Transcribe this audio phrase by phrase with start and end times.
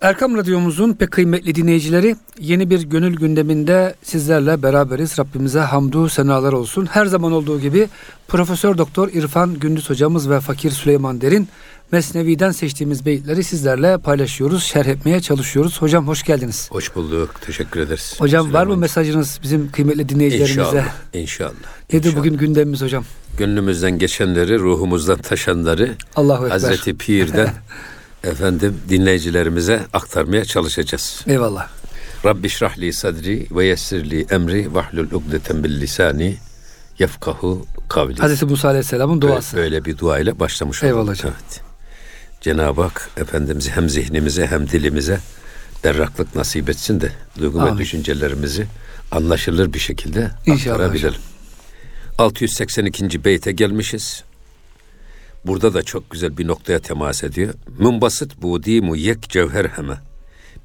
[0.00, 5.18] Erkam Radyomuzun pek kıymetli dinleyicileri yeni bir gönül gündeminde sizlerle beraberiz.
[5.18, 6.86] Rabbimize hamdu senalar olsun.
[6.86, 7.88] Her zaman olduğu gibi
[8.28, 11.48] Profesör Doktor İrfan Gündüz hocamız ve Fakir Süleyman Derin
[11.92, 15.82] Mesnevi'den seçtiğimiz beyitleri sizlerle paylaşıyoruz, şerh etmeye çalışıyoruz.
[15.82, 16.68] Hocam hoş geldiniz.
[16.70, 17.34] Hoş bulduk.
[17.46, 18.14] Teşekkür ederiz.
[18.18, 18.62] Hocam Süleyman.
[18.68, 20.60] var mı mesajınız bizim kıymetli dinleyicilerimize?
[20.60, 20.88] İnşallah.
[21.14, 21.50] İnşallah.
[21.92, 22.16] Nedir inşallah.
[22.16, 23.04] bugün gündemimiz hocam?
[23.38, 26.50] Gönlümüzden geçenleri, ruhumuzdan taşanları Allahu Ekber.
[26.50, 27.50] Hazreti Pir'den
[28.24, 31.22] efendim dinleyicilerimize aktarmaya çalışacağız.
[31.26, 31.68] Eyvallah.
[32.24, 36.36] Rabbi şrahli sadri ve yessirli emri vahlul ugdeten bil lisani
[36.98, 38.16] yefkahu kavli.
[38.16, 39.56] Hazreti Musa Aleyhisselam'ın duası.
[39.56, 40.94] Böyle, böyle bir dua ile başlamış olduk.
[40.94, 41.32] Eyvallah hocam.
[41.34, 41.60] Evet.
[42.40, 45.20] Cenab-ı Hak Efendimiz hem zihnimize hem dilimize
[45.84, 47.74] berraklık nasip etsin de duygu Amin.
[47.74, 48.66] ve düşüncelerimizi
[49.10, 51.08] anlaşılır bir şekilde İnşallah aktarabilelim.
[51.08, 51.22] Hocam.
[52.18, 53.24] 682.
[53.24, 54.24] beyte gelmişiz.
[55.46, 57.54] Burada da çok güzel bir noktaya temas ediyor.
[57.78, 59.98] Münbasıt budimu yek cevher heme.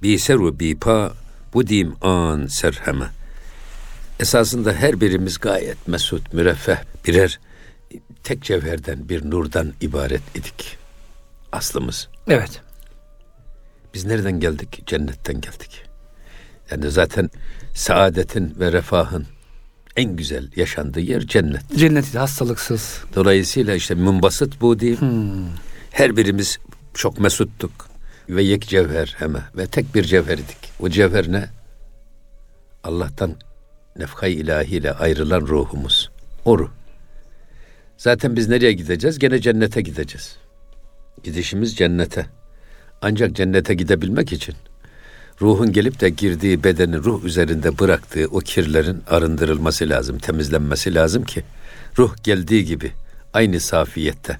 [0.01, 1.13] Bi seru bi pa
[1.53, 3.09] budim an serheme.
[4.19, 7.39] Esasında her birimiz gayet mesut, müreffeh birer
[8.23, 10.77] tek cevherden, bir nurdan ibaret idik.
[11.51, 12.07] Aslımız.
[12.27, 12.61] Evet.
[13.93, 14.87] Biz nereden geldik?
[14.87, 15.83] Cennetten geldik.
[16.71, 17.29] Yani zaten
[17.73, 19.25] saadetin ve refahın
[19.95, 21.75] en güzel yaşandığı yer cennet.
[21.75, 23.01] Cennet hastalıksız.
[23.15, 25.01] Dolayısıyla işte münbasıt bu değil.
[25.01, 25.47] Hmm.
[25.91, 26.57] Her birimiz
[26.93, 27.71] çok mesuttuk.
[28.29, 30.57] Ve yek cevher hemen ve tek bir cevherdik.
[30.79, 31.49] O cevher ne?
[32.83, 33.35] Allah'tan
[33.97, 36.11] nefkay ilahiyle ayrılan ruhumuz.
[36.45, 36.69] O ruh.
[37.97, 39.19] Zaten biz nereye gideceğiz?
[39.19, 40.37] Gene cennete gideceğiz.
[41.23, 42.25] Gidişimiz cennete.
[43.01, 44.55] Ancak cennete gidebilmek için
[45.41, 51.43] ruhun gelip de girdiği bedeni ruh üzerinde bıraktığı o kirlerin arındırılması lazım, temizlenmesi lazım ki
[51.97, 52.91] ruh geldiği gibi
[53.33, 54.37] aynı safiyette,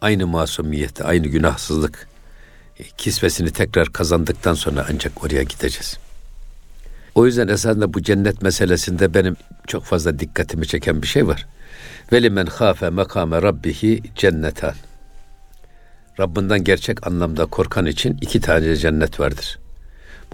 [0.00, 2.08] aynı masumiyette, aynı günahsızlık
[2.78, 5.98] e, kisvesini tekrar kazandıktan sonra ancak oraya gideceğiz.
[7.14, 11.46] O yüzden esasında bu cennet meselesinde benim çok fazla dikkatimi çeken bir şey var.
[12.12, 14.74] Veli men hafe makame rabbihi cennetan.
[16.20, 19.58] Rabbinden gerçek anlamda korkan için iki tane cennet vardır.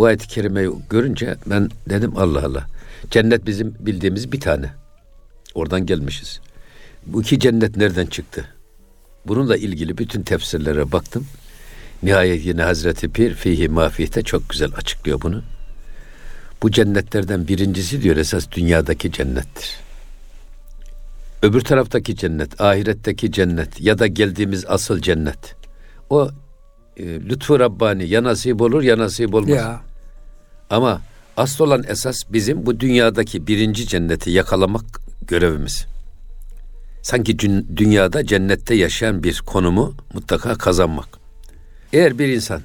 [0.01, 2.67] Bu ayet-i kerimeyi görünce ben dedim Allah Allah.
[3.11, 4.71] Cennet bizim bildiğimiz bir tane.
[5.55, 6.41] Oradan gelmişiz.
[7.07, 8.45] Bu iki cennet nereden çıktı?
[9.27, 11.27] Bununla ilgili bütün tefsirlere baktım.
[12.03, 15.43] Nihayet yine Hazreti Pir fihi mafiyete çok güzel açıklıyor bunu.
[16.63, 19.81] Bu cennetlerden birincisi diyor esas dünyadaki cennettir.
[21.43, 25.57] Öbür taraftaki cennet, ahiretteki cennet ya da geldiğimiz asıl cennet.
[26.11, 26.31] O
[26.97, 29.51] e, lütfu Rabbani ya nasip olur ya nasip olmaz.
[29.51, 29.90] Ya.
[30.71, 31.01] Ama
[31.37, 34.85] asıl olan esas bizim bu dünyadaki birinci cenneti yakalamak
[35.23, 35.87] görevimiz.
[37.03, 37.39] Sanki
[37.77, 41.09] dünyada cennette yaşayan bir konumu mutlaka kazanmak.
[41.93, 42.63] Eğer bir insan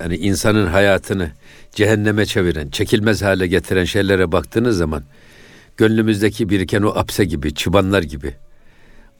[0.00, 1.30] yani insanın hayatını
[1.72, 5.02] cehenneme çeviren, çekilmez hale getiren şeylere baktığınız zaman
[5.76, 8.34] gönlümüzdeki biriken o apse gibi, çıbanlar gibi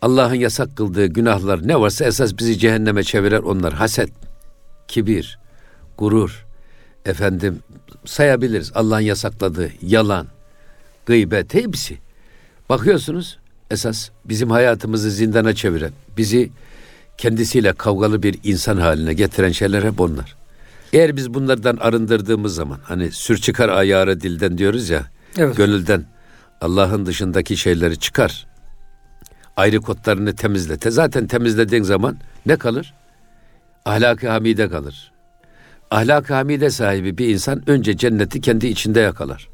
[0.03, 3.75] Allah'ın yasak kıldığı günahlar ne varsa esas bizi cehenneme çeviren onlar.
[3.75, 4.11] Haset,
[4.89, 5.39] kibir,
[5.99, 6.47] gurur,
[7.07, 7.59] efendim
[8.05, 8.73] sayabiliriz.
[8.75, 10.27] Allah'ın yasakladığı yalan,
[11.07, 11.99] gıybet hepsi.
[12.69, 13.39] Bakıyorsunuz
[13.71, 16.51] esas bizim hayatımızı zindana çeviren, bizi
[17.19, 20.37] kendisiyle kavgalı bir insan haline getiren şeyler hep onlar.
[20.93, 25.07] Eğer biz bunlardan arındırdığımız zaman hani sür çıkar ayarı dilden diyoruz ya,
[25.39, 25.57] evet.
[25.57, 26.05] gönülden
[26.61, 28.47] Allah'ın dışındaki şeyleri çıkar.
[29.57, 30.91] Ayrı kodlarını temizle.
[30.91, 32.95] Zaten temizlediğin zaman ne kalır?
[33.85, 35.13] Ahlak-ı hamide kalır.
[35.91, 39.49] Ahlak-ı hamide sahibi bir insan önce cenneti kendi içinde yakalar.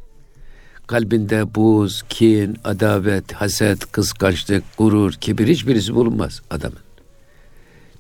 [0.87, 6.79] Kalbinde buz, kin, adavet, haset, kıskançlık, gurur, kibir hiçbirisi bulunmaz adamın.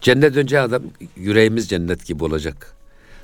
[0.00, 0.82] Cennet önce adam
[1.16, 2.74] yüreğimiz cennet gibi olacak.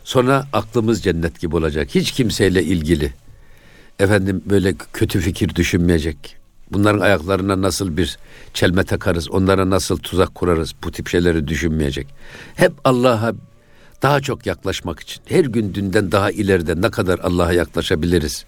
[0.04, 1.88] Sonra aklımız cennet gibi olacak.
[1.94, 3.12] Hiç kimseyle ilgili
[3.98, 6.36] efendim böyle kötü fikir düşünmeyecek.
[6.72, 8.18] Bunların ayaklarına nasıl bir
[8.54, 12.06] çelme takarız, onlara nasıl tuzak kurarız bu tip şeyleri düşünmeyecek.
[12.54, 13.34] Hep Allah'a
[14.02, 18.44] daha çok yaklaşmak için her gün dünden daha ileride ne kadar Allah'a yaklaşabiliriz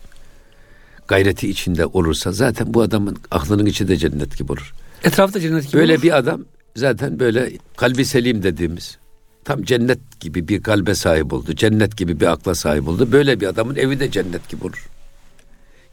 [1.08, 4.74] gayreti içinde olursa zaten bu adamın aklının içi de cennet gibi olur.
[5.04, 6.02] Etrafta cennet gibi Böyle olur.
[6.02, 6.44] bir adam
[6.76, 8.98] zaten böyle kalbi selim dediğimiz
[9.44, 11.52] tam cennet gibi bir kalbe sahip oldu.
[11.54, 13.12] Cennet gibi bir akla sahip oldu.
[13.12, 14.88] Böyle bir adamın evi de cennet gibi olur.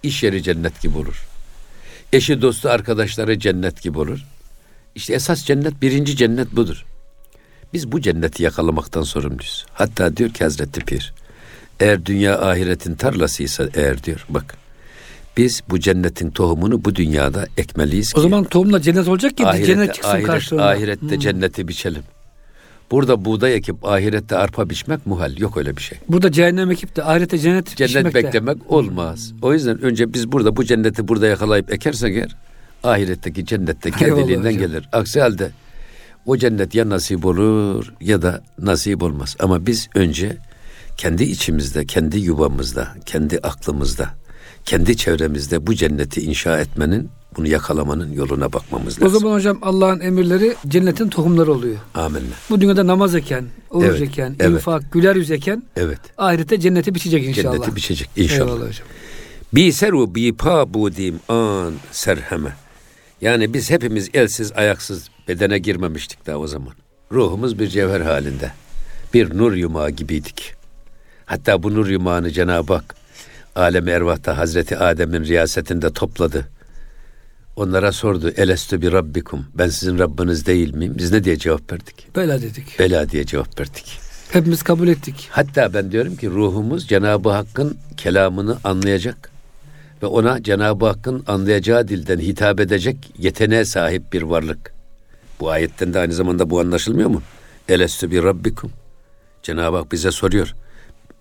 [0.04, 1.28] İş yeri cennet gibi olur.
[2.14, 4.26] Eşi, dostu, arkadaşları cennet gibi olur.
[4.96, 6.86] İşte esas cennet, birinci cennet budur.
[7.74, 9.66] Biz bu cenneti yakalamaktan sorumluyuz.
[9.74, 11.14] Hatta diyor ki Hazreti Pir,
[11.80, 14.58] eğer dünya ahiretin tarlasıysa eğer diyor, bak
[15.38, 19.94] biz bu cennetin tohumunu bu dünyada ekmeliyiz O zaman tohumla cennet olacak ki ahirette, cennet
[19.94, 20.68] çıksın ahiret, karşılığında.
[20.68, 21.20] Ahirette hmm.
[21.20, 22.04] cenneti biçelim.
[22.92, 25.38] Burada buğday ekip ahirette arpa biçmek muhal.
[25.38, 25.98] Yok öyle bir şey.
[26.10, 28.24] Burada cehennem ekip de ahirete cennet Cennet pişmek de.
[28.24, 29.34] beklemek olmaz.
[29.42, 32.36] O yüzden önce biz burada bu cenneti burada yakalayıp ekersek eğer
[32.84, 34.90] ahiretteki cennette kendiliğinden gelir.
[34.92, 35.52] Aksi halde
[36.30, 39.36] o cennet ya nasip olur ya da nasip olmaz.
[39.40, 40.38] Ama biz önce
[40.98, 44.10] kendi içimizde, kendi yuvamızda, kendi aklımızda,
[44.66, 49.20] kendi çevremizde bu cenneti inşa etmenin, bunu yakalamanın yoluna bakmamız O lazım.
[49.20, 51.76] zaman hocam Allah'ın emirleri cennetin tohumları oluyor.
[51.96, 52.26] Amenna.
[52.50, 54.52] Bu dünyada namaz eken, oruç Evet, eken, evet.
[54.52, 56.00] infak, güler yüz eken Evet.
[56.18, 57.54] ahirette cenneti biçecek inşallah.
[57.54, 58.48] Cenneti biçecek inşallah.
[58.52, 58.88] Eyvallah hocam.
[59.54, 62.54] Bi seru bi pa budim an serheme.
[63.22, 66.74] Yani biz hepimiz elsiz ayaksız bedene girmemiştik daha o zaman.
[67.12, 68.52] Ruhumuz bir cevher halinde.
[69.14, 70.54] Bir nur yumağı gibiydik.
[71.26, 72.96] Hatta bu nur yumağını Cenab-ı Hak
[73.56, 76.48] alem ervahta Hazreti Adem'in riyasetinde topladı.
[77.56, 78.30] Onlara sordu.
[78.38, 79.46] Elestü bir rabbikum.
[79.54, 80.94] Ben sizin Rabbiniz değil miyim?
[80.98, 82.16] Biz ne diye cevap verdik?
[82.16, 82.80] Bela dedik.
[82.80, 84.00] Bela diye cevap verdik.
[84.32, 85.28] Hepimiz kabul ettik.
[85.32, 89.32] Hatta ben diyorum ki ruhumuz Cenab-ı Hakk'ın kelamını anlayacak
[90.04, 94.79] ve ona Cenab-ı Hakk'ın anlayacağı dilden hitap edecek yeteneğe sahip bir varlık.
[95.40, 97.22] Bu ayetten de aynı zamanda bu anlaşılmıyor mu?
[97.70, 98.72] Elestü bir rabbikum.
[99.44, 100.56] Cenab-ı Hak bize soruyor.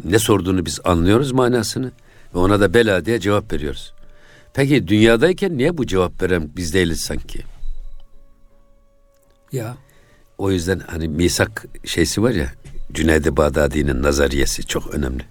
[0.04, 1.92] Ne sorduğunu biz anlıyoruz manasını
[2.34, 3.92] ve ona da bela diye cevap veriyoruz.
[4.54, 7.42] Peki dünyadayken niye bu cevap veren biz değiliz sanki?
[9.52, 9.76] Ya
[10.38, 12.52] O yüzden hani misak şeysi var ya
[12.92, 15.22] Cüneyd-i Bağdadi'nin nazariyesi çok önemli.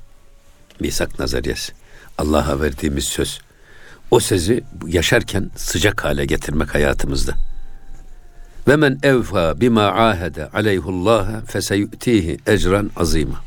[0.80, 1.74] Misak nazariyesi.
[2.18, 3.40] Allah'a verdiğimiz söz.
[4.12, 7.34] O sözü yaşarken sıcak hale getirmek hayatımızda.
[8.68, 13.44] Ve men evfa bima ahede aleyhullah feseyutihi ecran azima.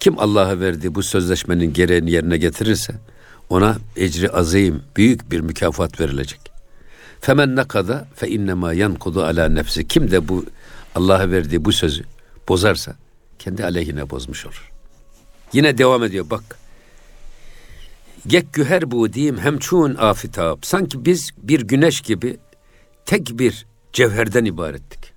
[0.00, 2.94] Kim Allah'a verdiği bu sözleşmenin gereğini yerine getirirse
[3.48, 6.40] ona ecri azim, büyük bir mükafat verilecek.
[7.20, 9.88] Femen nakada fe innema yankudu ala nefsi.
[9.88, 10.44] Kim de bu
[10.94, 12.04] Allah'a verdiği bu sözü
[12.48, 12.94] bozarsa
[13.38, 14.70] kendi aleyhine bozmuş olur.
[15.52, 16.58] Yine devam ediyor bak.
[18.28, 20.58] Yekkü her bu diyeyim hemçun afitab.
[20.62, 22.38] Sanki biz bir güneş gibi
[23.06, 25.12] tek bir cevherden ibarettik.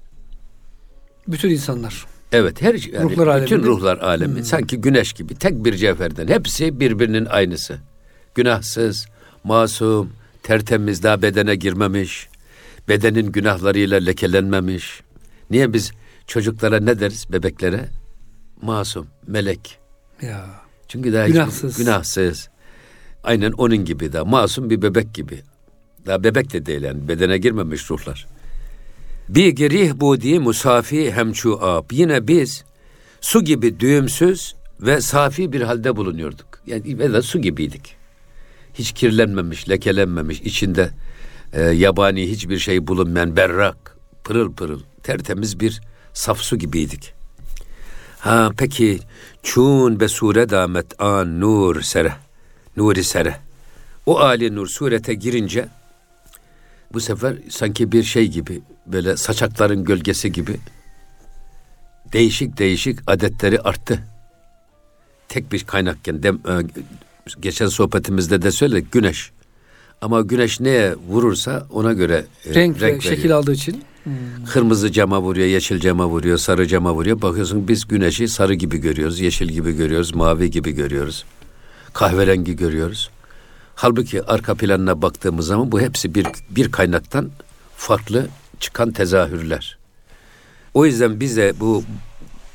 [1.28, 2.06] bütün insanlar.
[2.32, 3.68] Evet her yani Ruhlar bütün aleminde.
[3.68, 7.78] ruhlar alemi sanki güneş gibi tek bir cevherden hepsi birbirinin aynısı.
[8.36, 9.06] Günahsız,
[9.44, 12.30] masum, tertemiz daha bedene girmemiş.
[12.90, 15.02] Bedenin günahlarıyla lekelenmemiş.
[15.50, 15.92] Niye biz
[16.28, 17.90] çocuklara ne deriz bebeklere?
[18.62, 19.80] Masum, melek.
[20.22, 20.46] Ya
[20.88, 21.78] Çünkü daha hiç- Günahsız.
[21.78, 22.50] günahsız.
[23.24, 25.42] Aynen onun gibi daha masum bir bebek gibi.
[26.06, 28.28] Daha bebek de değil yani bedene girmemiş ruhlar.
[29.30, 31.96] Bir gerih bu diye musafi hemçu ab.
[31.96, 32.64] Yine biz
[33.22, 36.48] su gibi düğümsüz ve safi bir halde bulunuyorduk.
[36.68, 37.96] Yani ve de su gibiydik.
[38.74, 40.90] Hiç kirlenmemiş, lekelenmemiş, içinde
[41.54, 45.82] e, yabani hiçbir şey bulunmayan berrak, pırıl pırıl, tertemiz bir
[46.14, 47.14] saf su gibiydik.
[48.20, 49.00] Ha peki
[49.44, 52.14] çun be sure damet an nur sere.
[52.78, 53.36] Nuri sere.
[54.06, 55.68] O ali nur surete girince
[56.94, 60.60] bu sefer sanki bir şey gibi böyle saçakların gölgesi gibi
[62.14, 64.00] değişik değişik adetleri arttı.
[65.30, 66.54] Tek bir kaynakken dem, e,
[67.40, 69.32] geçen sohbetimizde de söyledik güneş.
[70.02, 73.02] Ama güneş neye vurursa ona göre e, renk, ve veriyor.
[73.02, 73.84] şekil aldığı için.
[74.52, 77.22] Kırmızı cama vuruyor, yeşil cama vuruyor, sarı cama vuruyor.
[77.22, 81.26] Bakıyorsun biz güneşi sarı gibi görüyoruz, yeşil gibi görüyoruz, mavi gibi görüyoruz.
[81.94, 83.10] Kahverengi görüyoruz.
[83.76, 87.32] Halbuki arka planına baktığımız zaman bu hepsi bir, bir kaynaktan
[87.78, 88.28] farklı
[88.64, 89.78] çıkan tezahürler.
[90.74, 91.84] O yüzden bize bu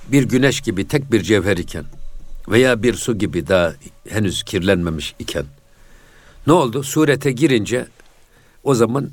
[0.08, 1.84] bir güneş gibi tek bir cevher iken
[2.48, 3.74] veya bir su gibi daha
[4.08, 5.44] henüz kirlenmemiş iken
[6.46, 6.82] ne oldu?
[6.82, 7.86] Surete girince
[8.64, 9.10] o zaman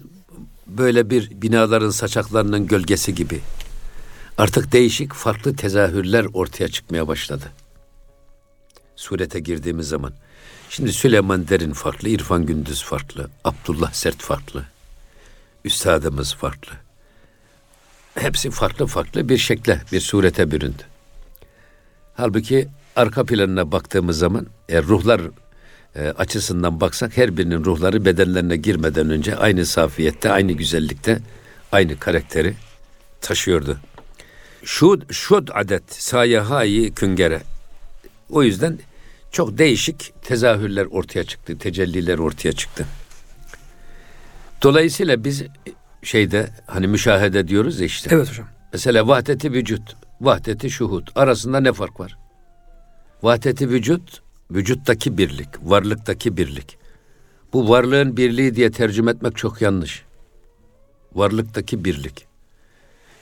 [0.68, 3.42] böyle bir binaların saçaklarının gölgesi gibi
[4.38, 7.52] artık değişik farklı tezahürler ortaya çıkmaya başladı.
[8.96, 10.14] Surete girdiğimiz zaman.
[10.70, 14.66] Şimdi Süleyman Derin farklı, İrfan Gündüz farklı, Abdullah Sert farklı,
[15.66, 16.85] Üstadımız farklı.
[18.16, 20.84] Hepsi farklı farklı bir şekle, bir surete büründü.
[22.14, 25.22] Halbuki arka planına baktığımız zaman eğer ruhlar
[25.96, 31.20] e, açısından baksak her birinin ruhları bedenlerine girmeden önce aynı safiyette, aynı güzellikte,
[31.72, 32.54] aynı karakteri
[33.22, 33.78] taşıyordu.
[34.64, 37.42] Şud, şud adet sayahayi küngere.
[38.30, 38.80] O yüzden
[39.32, 42.86] çok değişik tezahürler ortaya çıktı, tecelliler ortaya çıktı.
[44.62, 45.44] Dolayısıyla biz
[46.06, 48.10] şeyde hani müşahede diyoruz ya işte.
[48.14, 48.48] Evet hocam.
[48.74, 52.18] Mesela vahdeti vücut, vahdeti şuhud arasında ne fark var?
[53.24, 54.22] Vahdeti vücut,
[54.52, 56.78] vücuttaki birlik, varlıktaki birlik.
[57.54, 60.04] Bu varlığın birliği diye tercüme etmek çok yanlış.
[61.16, 62.26] Varlıktaki birlik.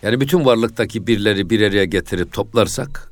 [0.03, 3.11] Yani bütün varlıktaki birleri bir araya getirip toplarsak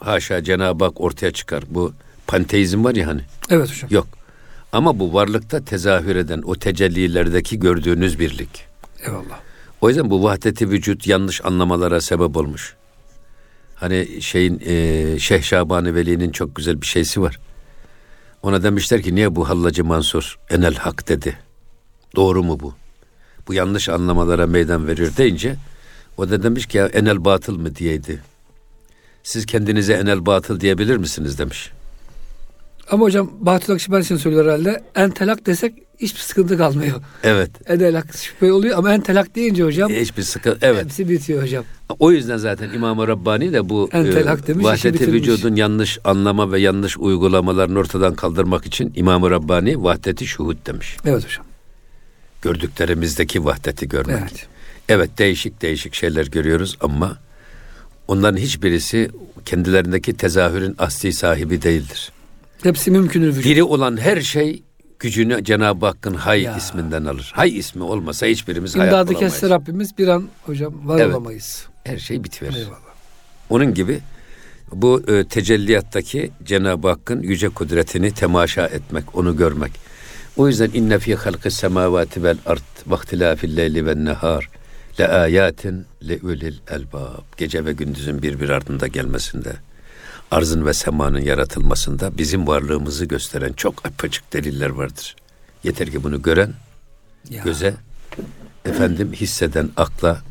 [0.00, 1.64] haşa Cenab-ı Hak ortaya çıkar.
[1.68, 1.92] Bu
[2.26, 3.20] panteizm var ya hani.
[3.50, 3.90] Evet hocam.
[3.90, 4.06] Yok.
[4.72, 8.66] Ama bu varlıkta tezahür eden o tecellilerdeki gördüğünüz birlik.
[9.06, 9.40] Eyvallah.
[9.80, 12.74] O yüzden bu vahdeti vücut yanlış anlamalara sebep olmuş.
[13.74, 17.38] Hani şeyin e, Şeyh Şabani Veli'nin çok güzel bir şeysi var.
[18.42, 21.38] Ona demişler ki niye bu Hallacı Mansur enel hak dedi.
[22.16, 22.74] Doğru mu bu?
[23.48, 25.56] Bu yanlış anlamalara meydan veriyor deyince
[26.16, 28.22] o da demiş ki ya enel batıl mı diyeydi.
[29.22, 31.72] Siz kendinize enel batıl diyebilir misiniz demiş.
[32.90, 34.82] Ama hocam Bahattin Akşener için söylüyor herhalde.
[34.94, 37.00] Entelak desek hiçbir sıkıntı kalmıyor.
[37.22, 37.50] Evet.
[37.66, 40.58] Entelak şüphe oluyor ama entelak deyince hocam Hiçbir sıkıntı.
[40.62, 40.84] Evet.
[40.84, 41.64] hepsi bitiyor hocam.
[41.98, 46.60] O yüzden zaten İmam-ı Rabbani de bu Entel hak demiş, vahdeti vücudun yanlış anlama ve
[46.60, 50.96] yanlış uygulamalarını ortadan kaldırmak için İmam-ı Rabbani vahdeti şuhud demiş.
[51.04, 51.44] Evet hocam.
[52.42, 54.18] Gördüklerimizdeki vahdeti görmek.
[54.20, 54.46] Evet.
[54.88, 57.18] Evet değişik değişik şeyler görüyoruz ama
[58.08, 59.10] onların hiçbirisi
[59.44, 62.12] kendilerindeki tezahürün asli sahibi değildir.
[62.62, 63.44] Hepsi mümkünür vücut.
[63.44, 64.62] Diri olan her şey
[64.98, 66.56] gücünü Cenab-ı Hakk'ın Hay Ya.
[66.56, 67.32] isminden alır.
[67.34, 69.32] Hay ismi olmasa hiçbirimiz hayat İmdadı bulamayız.
[69.34, 71.14] kesse Rabbimiz bir an hocam var Evet.
[71.14, 71.66] olamayız.
[71.84, 72.56] Her şey bitiverir.
[72.56, 72.76] Eyvallah.
[73.50, 74.00] Onun gibi
[74.72, 79.72] bu e, tecelliyattaki Cenab-ı Hakk'ın yüce kudretini temaşa etmek, onu görmek.
[80.36, 84.50] O yüzden inne fi halqis semavati vel ard ve ihtilafil leyli ven nehar
[85.00, 87.22] le ayatin le ulil elbab.
[87.36, 89.52] Gece ve gündüzün birbir ardında gelmesinde,
[90.30, 95.16] arzın ve semanın yaratılmasında bizim varlığımızı gösteren çok apaçık deliller vardır.
[95.64, 96.52] Yeter ki bunu gören
[97.30, 97.42] Ya.
[97.42, 97.74] göze,
[98.64, 100.22] efendim hisseden akla,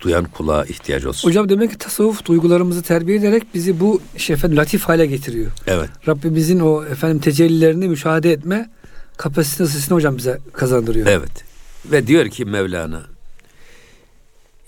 [0.00, 1.28] duyan kulağa ihtiyaç olsun.
[1.28, 5.50] Hocam demek ki tasavvuf duygularımızı terbiye ederek bizi bu efendim latif hale getiriyor.
[5.66, 5.90] Evet.
[6.08, 8.70] Rabbimizin o efendim tecellilerini müşahede etme
[9.16, 11.06] kapasitesini hocam bize kazandırıyor.
[11.06, 11.44] Evet.
[11.90, 13.02] Ve diyor ki Mevlana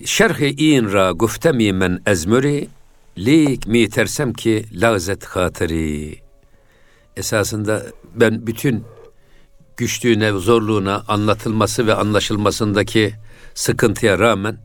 [0.04, 2.68] Şerhi in ra guftemi men ezmuri
[3.18, 6.18] lik mi tersem ki lazet hatiri.
[7.16, 7.82] Esasında
[8.14, 8.84] ben bütün
[9.76, 13.14] güçlüğüne, zorluğuna, anlatılması ve anlaşılmasındaki
[13.54, 14.58] sıkıntıya rağmen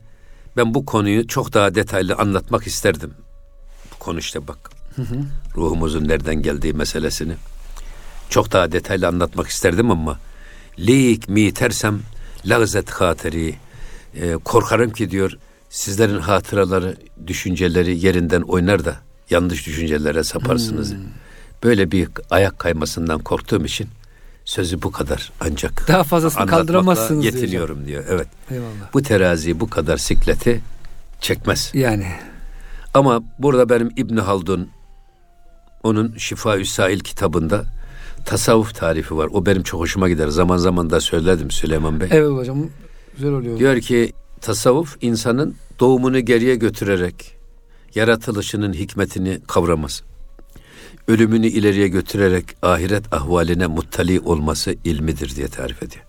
[0.58, 3.14] ben bu konuyu çok daha detaylı anlatmak isterdim.
[3.94, 4.70] Bu konu işte bak.
[5.56, 7.34] Ruhumuzun nereden geldiği meselesini
[8.30, 10.20] çok daha detaylı anlatmak isterdim ama
[10.80, 12.00] lik mi tersem
[12.46, 13.56] lagzet hateri
[14.16, 15.38] Ee, korkarım ki diyor
[15.74, 16.96] sizlerin hatıraları,
[17.28, 18.98] düşünceleri yerinden oynar da
[19.30, 20.94] yanlış düşüncelere saparsınız.
[21.64, 23.88] Böyle bir ayak kaymasından korktuğum için
[24.46, 28.04] sözü bu kadar ancak Daha fazlasını kaldıramazsınız yetiniyorum diyor.
[28.10, 28.28] Evet.
[28.52, 28.94] Eyvallah.
[28.94, 30.62] Bu terazi bu kadar sikleti
[31.20, 31.72] çekmez.
[31.74, 32.08] Yani
[32.94, 34.70] Ama burada benim İbn Haldun
[35.84, 37.64] onun Şifa Sail kitabında
[38.26, 39.30] tasavvuf tarifi var.
[39.34, 40.28] O benim çok hoşuma gider.
[40.28, 42.08] Zaman zaman da söyledim Süleyman Bey.
[42.12, 42.70] evet hocam
[43.16, 43.60] güzel oluyor.
[43.60, 44.14] Diyor ki
[44.44, 47.36] tasavvuf insanın doğumunu geriye götürerek
[47.96, 50.04] yaratılışının hikmetini kavraması.
[51.08, 56.06] Ölümünü ileriye götürerek ahiret ahvaline muttali olması ilmidir diye tarif ediyor.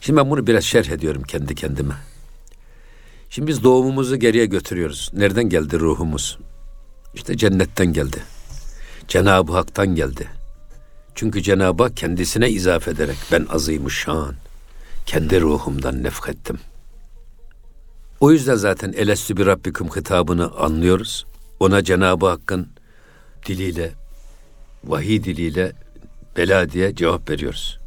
[0.00, 1.94] Şimdi ben bunu biraz şerh ediyorum kendi kendime.
[3.30, 5.10] Şimdi biz doğumumuzu geriye götürüyoruz.
[5.12, 6.38] Nereden geldi ruhumuz?
[7.14, 8.22] İşte cennetten geldi.
[9.08, 10.28] Cenab-ı Hak'tan geldi.
[11.14, 14.34] Çünkü Cenab-ı Hak kendisine izafe ederek ben azıymış şan
[15.06, 16.58] kendi ruhumdan nefkettim.
[18.20, 21.26] O yüzden zaten elestü bir Rabbikum hitabını anlıyoruz.
[21.60, 22.68] Ona Cenab-ı Hakk'ın
[23.46, 23.92] diliyle,
[24.84, 25.72] vahiy diliyle
[26.36, 27.78] bela diye cevap veriyoruz.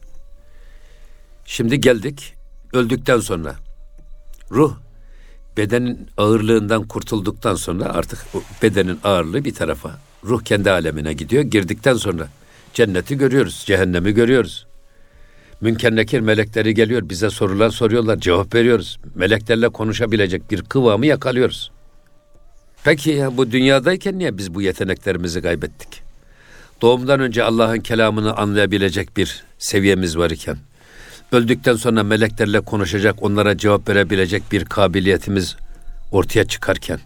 [1.46, 2.34] Şimdi geldik
[2.74, 3.56] öldükten sonra
[4.52, 4.76] ruh
[5.58, 8.26] bedenin ağırlığından kurtulduktan sonra artık
[8.62, 10.00] bedenin ağırlığı bir tarafa.
[10.24, 11.44] Ruh kendi alemine gidiyor.
[11.44, 12.28] Girdikten sonra
[12.74, 14.68] cenneti görüyoruz, cehennemi görüyoruz.
[15.62, 17.10] Münker nekir melekleri geliyor.
[17.10, 18.20] Bize sorular soruyorlar.
[18.20, 19.00] Cevap veriyoruz.
[19.16, 21.72] Meleklerle konuşabilecek bir kıvamı yakalıyoruz.
[22.84, 26.02] Peki ya bu dünyadayken niye biz bu yeteneklerimizi kaybettik?
[26.82, 30.58] Doğumdan önce Allah'ın kelamını anlayabilecek bir seviyemiz var iken,
[31.32, 35.56] öldükten sonra meleklerle konuşacak, onlara cevap verebilecek bir kabiliyetimiz
[36.12, 37.00] ortaya çıkarken,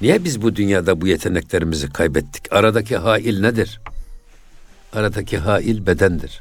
[0.00, 2.52] niye biz bu dünyada bu yeteneklerimizi kaybettik?
[2.52, 3.80] Aradaki hail nedir?
[4.92, 6.40] Aradaki hail bedendir.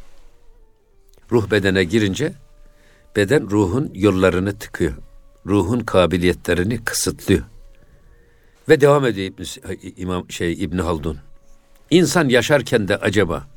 [1.32, 2.34] Ruh bedene girince
[3.16, 4.94] beden ruhun yollarını tıkıyor.
[5.46, 7.44] Ruhun kabiliyetlerini kısıtlıyor.
[8.70, 9.44] Ve devam ediyor İbn,
[10.02, 11.20] İmam şey İbn Haldun.
[11.90, 13.48] İnsan yaşarken de acaba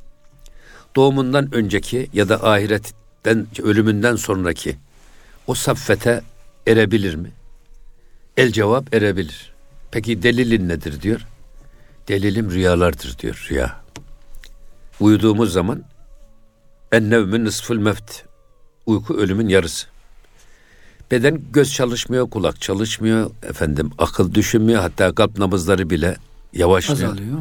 [0.96, 4.76] doğumundan önceki ya da ahiretten ölümünden sonraki
[5.46, 6.22] o saffete
[6.66, 7.32] erebilir mi?
[8.36, 9.54] El cevap erebilir.
[9.90, 11.26] Peki delilin nedir diyor?
[12.08, 13.84] Delilim rüyalardır diyor rüya.
[15.00, 15.84] Uyuduğumuz zaman
[16.94, 18.22] en nevmün nısful mevt.
[18.86, 19.86] Uyku ölümün yarısı.
[21.10, 26.16] Beden göz çalışmıyor, kulak çalışmıyor, efendim akıl düşünmüyor, hatta kalp nabızları bile
[26.52, 27.12] yavaşlıyor.
[27.12, 27.38] Azalıyor.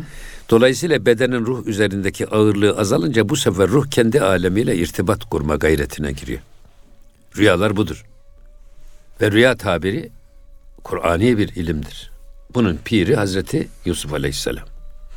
[0.49, 6.39] Dolayısıyla bedenin ruh üzerindeki ağırlığı azalınca bu sefer ruh kendi alemiyle irtibat kurma gayretine giriyor.
[7.37, 8.05] Rüyalar budur.
[9.21, 10.11] Ve rüya tabiri
[10.83, 12.11] Kur'ani bir ilimdir.
[12.53, 14.65] Bunun piri Hazreti Yusuf Aleyhisselam.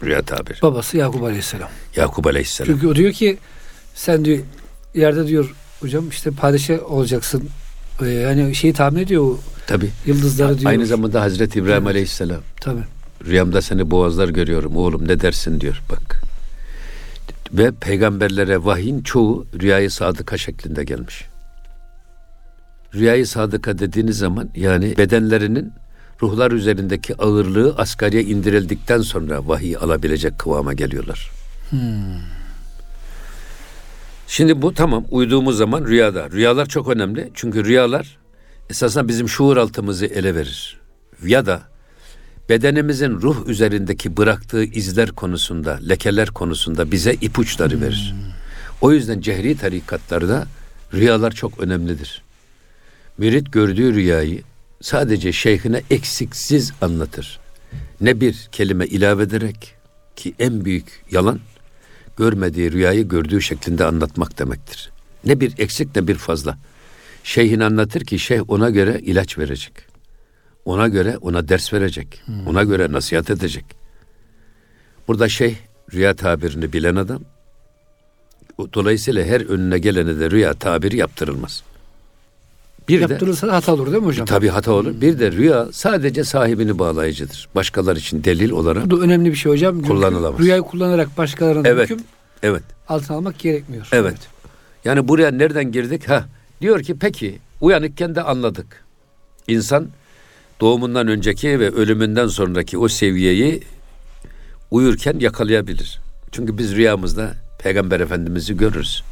[0.03, 0.63] Rüya tabiri.
[0.63, 1.69] Babası Yakup Aleyhisselam.
[1.97, 2.75] Yakup Aleyhisselam.
[2.75, 3.39] Çünkü o diyor ki
[3.97, 4.39] sen diyor
[4.95, 7.49] yerde diyor hocam işte padişah olacaksın.
[8.03, 9.91] Ee, yani şeyi tahmin ediyor o Tabi.
[10.07, 10.71] yıldızları diyor.
[10.71, 11.87] Aynı zamanda Hazreti İbrahim Evet.
[11.87, 12.41] Aleyhisselam.
[12.61, 12.85] Tabii.
[13.27, 16.23] Rüyamda seni boğazlar görüyorum oğlum ne dersin diyor bak.
[17.53, 21.25] Ve peygamberlere vahyin çoğu rüyayı sadıka şeklinde gelmiş.
[22.95, 25.73] Rüyayı sadıka dediğiniz zaman yani bedenlerinin
[26.23, 31.31] ruhlar üzerindeki ağırlığı asgariye indirildikten sonra vahiy alabilecek kıvama geliyorlar.
[34.27, 36.31] Şimdi bu tamam uyduğumuz zaman rüyada.
[36.31, 37.31] Rüyalar çok önemli.
[37.35, 38.19] Çünkü rüyalar
[38.71, 40.81] esasında bizim şuur altımızı ele verir.
[41.25, 41.63] Ya da
[42.49, 48.15] bedenimizin ruh üzerindeki bıraktığı izler konusunda, lekeler konusunda bize ipuçları verir.
[48.81, 50.47] O yüzden cehri tarikatlarda
[50.95, 52.23] rüyalar çok önemlidir.
[53.19, 54.43] Mürit gördüğü rüyayı
[54.81, 57.39] sadece şeyhine eksiksiz anlatır.
[58.01, 59.75] Ne bir kelime ilave ederek
[60.17, 61.41] ki en büyük yalan
[62.17, 64.91] görmediği rüyayı gördüğü şeklinde anlatmak demektir.
[65.25, 66.59] Ne bir eksik ne bir fazla.
[67.25, 69.73] Şeyhin anlatır ki şeyh ona göre ilaç verecek.
[70.65, 72.23] Ona göre ona ders verecek.
[72.47, 73.65] Ona göre nasihat edecek.
[75.09, 75.57] Burada şeyh
[75.95, 77.23] rüya tabirini bilen adam.
[78.75, 81.63] Dolayısıyla her önüne gelene de rüya tabiri yaptırılmaz.
[82.89, 84.27] Bir de Yaptırılsa da hata olur değil mi hocam?
[84.27, 85.01] tabii hata olur.
[85.01, 87.49] Bir de rüya sadece sahibini bağlayıcıdır.
[87.55, 88.91] Başkalar için delil olarak.
[88.91, 89.83] Bu da önemli bir şey hocam.
[89.83, 90.41] Kullanılamaz.
[90.41, 91.91] Rüyayı kullanarak başkalarının Evet.
[91.91, 92.05] hüküm
[92.43, 92.63] Evet.
[92.89, 93.89] altına almak gerekmiyor.
[93.93, 94.17] Evet.
[94.85, 96.09] Yani buraya nereden girdik?
[96.09, 96.25] Ha
[96.61, 98.85] diyor ki peki uyanıkken de anladık.
[99.49, 99.89] İnsan
[100.61, 103.63] doğumundan önceki ve ölümünden sonraki o seviyeyi
[104.71, 106.01] uyurken yakalayabilir.
[106.33, 109.03] Çünkü biz rüyamızda Peygamber Efendimiz'i görürüz.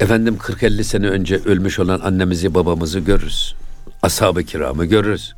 [0.00, 3.54] Efendim 40-50 sene önce ölmüş olan annemizi babamızı görürüz.
[4.02, 5.34] Ashab-ı kiramı görürüz.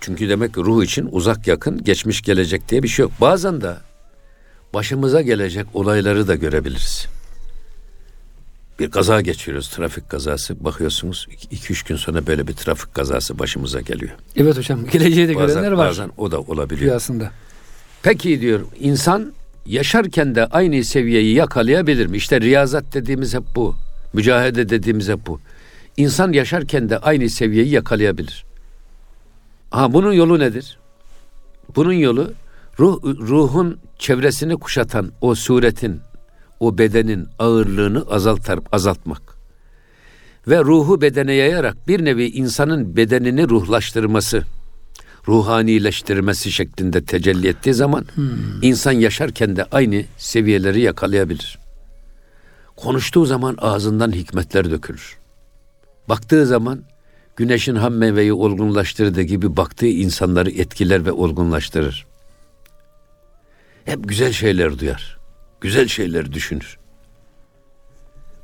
[0.00, 3.12] Çünkü demek ki ruh için uzak yakın geçmiş gelecek diye bir şey yok.
[3.20, 3.74] Bazen de
[4.74, 7.06] başımıza gelecek olayları da görebiliriz.
[8.78, 10.64] Bir kaza geçiriyoruz, trafik kazası.
[10.64, 14.12] Bakıyorsunuz 2-3 gün sonra böyle bir trafik kazası başımıza geliyor.
[14.36, 14.86] Evet hocam.
[14.86, 16.90] Geleceği de görenler Bazen, var bazen o da olabiliyor.
[16.90, 17.30] rüyasında.
[18.02, 19.32] Peki diyor insan
[19.66, 22.16] yaşarken de aynı seviyeyi yakalayabilir mi?
[22.16, 23.74] İşte riyazat dediğimiz hep bu.
[24.12, 25.40] Mücahede dediğimiz hep bu.
[25.96, 28.44] İnsan yaşarken de aynı seviyeyi yakalayabilir.
[29.70, 30.78] Ha bunun yolu nedir?
[31.76, 32.32] Bunun yolu
[32.78, 36.00] ruh ruhun çevresini kuşatan o suretin,
[36.60, 39.22] o bedenin ağırlığını azaltar, azaltmak.
[40.48, 44.42] Ve ruhu bedene yayarak bir nevi insanın bedenini ruhlaştırması,
[45.28, 48.06] ruhanileştirmesi şeklinde tecelli ettiği zaman
[48.62, 51.58] insan yaşarken de aynı seviyeleri yakalayabilir.
[52.76, 55.18] Konuştuğu zaman ağzından hikmetler dökülür.
[56.08, 56.82] Baktığı zaman
[57.36, 62.06] güneşin ham meyveyi olgunlaştırdığı gibi baktığı insanları etkiler ve olgunlaştırır.
[63.84, 65.18] Hep güzel şeyler duyar.
[65.60, 66.78] Güzel şeyler düşünür.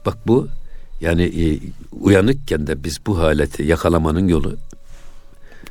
[0.07, 0.49] Bak bu
[1.01, 1.59] yani e,
[2.01, 4.57] uyanıkken de biz bu haleti yakalamanın yolu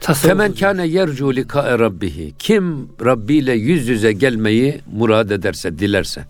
[0.02, 2.34] Tasavvuf Femen kâne yercu lika rabbihi.
[2.40, 6.26] Kim Rabbi ile yüz yüze gelmeyi murad ederse, dilerse.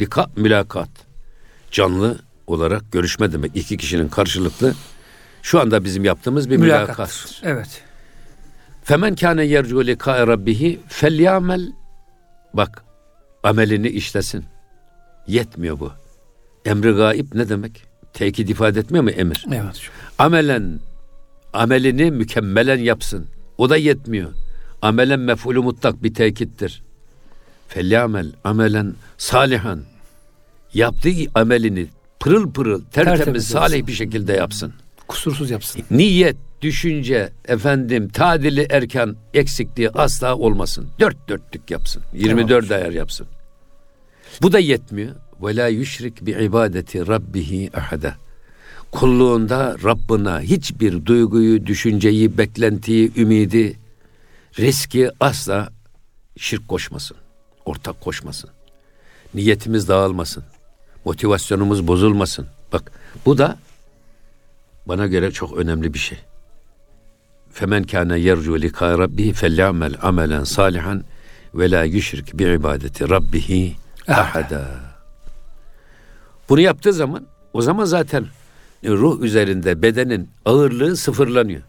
[0.00, 0.88] Lika mülakat.
[1.70, 3.56] Canlı olarak görüşme demek.
[3.56, 4.74] İki kişinin karşılıklı
[5.42, 7.40] şu anda bizim yaptığımız bir mülakattır.
[7.42, 7.82] Evet.
[8.84, 11.72] Femen kâne yercu lika rabbihi felyamel
[12.54, 12.84] bak
[13.42, 14.44] amelini işlesin.
[15.26, 15.92] Yetmiyor bu.
[16.64, 17.82] Emri gaib ne demek?
[18.12, 19.46] Tekit ifade etmiyor mu emir?
[19.52, 19.80] Evet
[20.18, 20.80] amelen
[21.52, 23.26] amelini mükemmelen yapsın.
[23.58, 24.32] O da yetmiyor.
[24.82, 26.82] Amelen mef'ulü mutlak bir tekittir.
[27.68, 29.82] Felyamel amelen salihan.
[30.74, 31.86] Yaptığı amelini
[32.20, 33.86] pırıl pırıl, tertemiz, Tertemiz salih yapsın.
[33.86, 34.72] bir şekilde yapsın.
[35.08, 35.82] Kusursuz yapsın.
[35.90, 40.86] Niyet, düşünce, efendim, tadili erkan eksikliği asla olmasın.
[41.00, 42.02] Dört dörtlük yapsın.
[42.14, 43.26] 24 ayar yapsın.
[44.42, 45.10] Bu da yetmiyor.
[45.42, 48.14] Ve la yüşrik bi ibadeti rabbihi ahada.
[48.92, 53.78] Kulluğunda Rabbına hiçbir duyguyu, düşünceyi, beklentiyi, ümidi,
[54.58, 55.68] riski asla
[56.36, 57.16] şirk koşmasın.
[57.64, 58.50] Ortak koşmasın.
[59.34, 60.44] Niyetimiz dağılmasın.
[61.04, 62.46] Motivasyonumuz bozulmasın.
[62.72, 62.92] Bak
[63.26, 63.58] bu da
[64.86, 66.18] bana göre çok önemli bir şey.
[67.52, 71.04] Femen kana yercu lika rabbihi felyamel amelen salihan
[71.54, 73.76] ve la yüşrik bi ibadeti rabbihi
[74.08, 74.68] ahada.
[76.48, 78.26] Bunu yaptığı zaman o zaman zaten
[78.90, 81.62] ruh üzerinde bedenin ağırlığı sıfırlanıyor.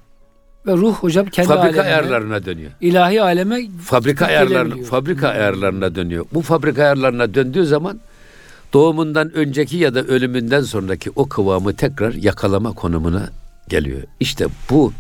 [0.67, 2.71] Ve ruh hocam kendi fabrika alemine, ayarlarına dönüyor.
[2.82, 6.26] ilahi aleme Fabrika ayarlarına fabrika ayarlarına dönüyor.
[6.34, 7.99] Bu fabrika ayarlarına döndüğü zaman
[8.73, 13.30] doğumundan önceki ya da ölümünden sonraki o kıvamı tekrar yakalama konumuna
[13.69, 14.02] geliyor.
[14.19, 14.93] İşte bu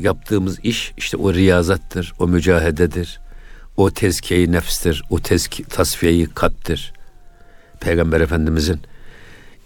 [0.00, 3.20] yaptığımız iş işte o riyazattır, o mücahededir,
[3.76, 6.92] o tezkiye nefstir, o tezki, tasfiyeyi kattır.
[7.80, 8.80] Peygamber Efendimizin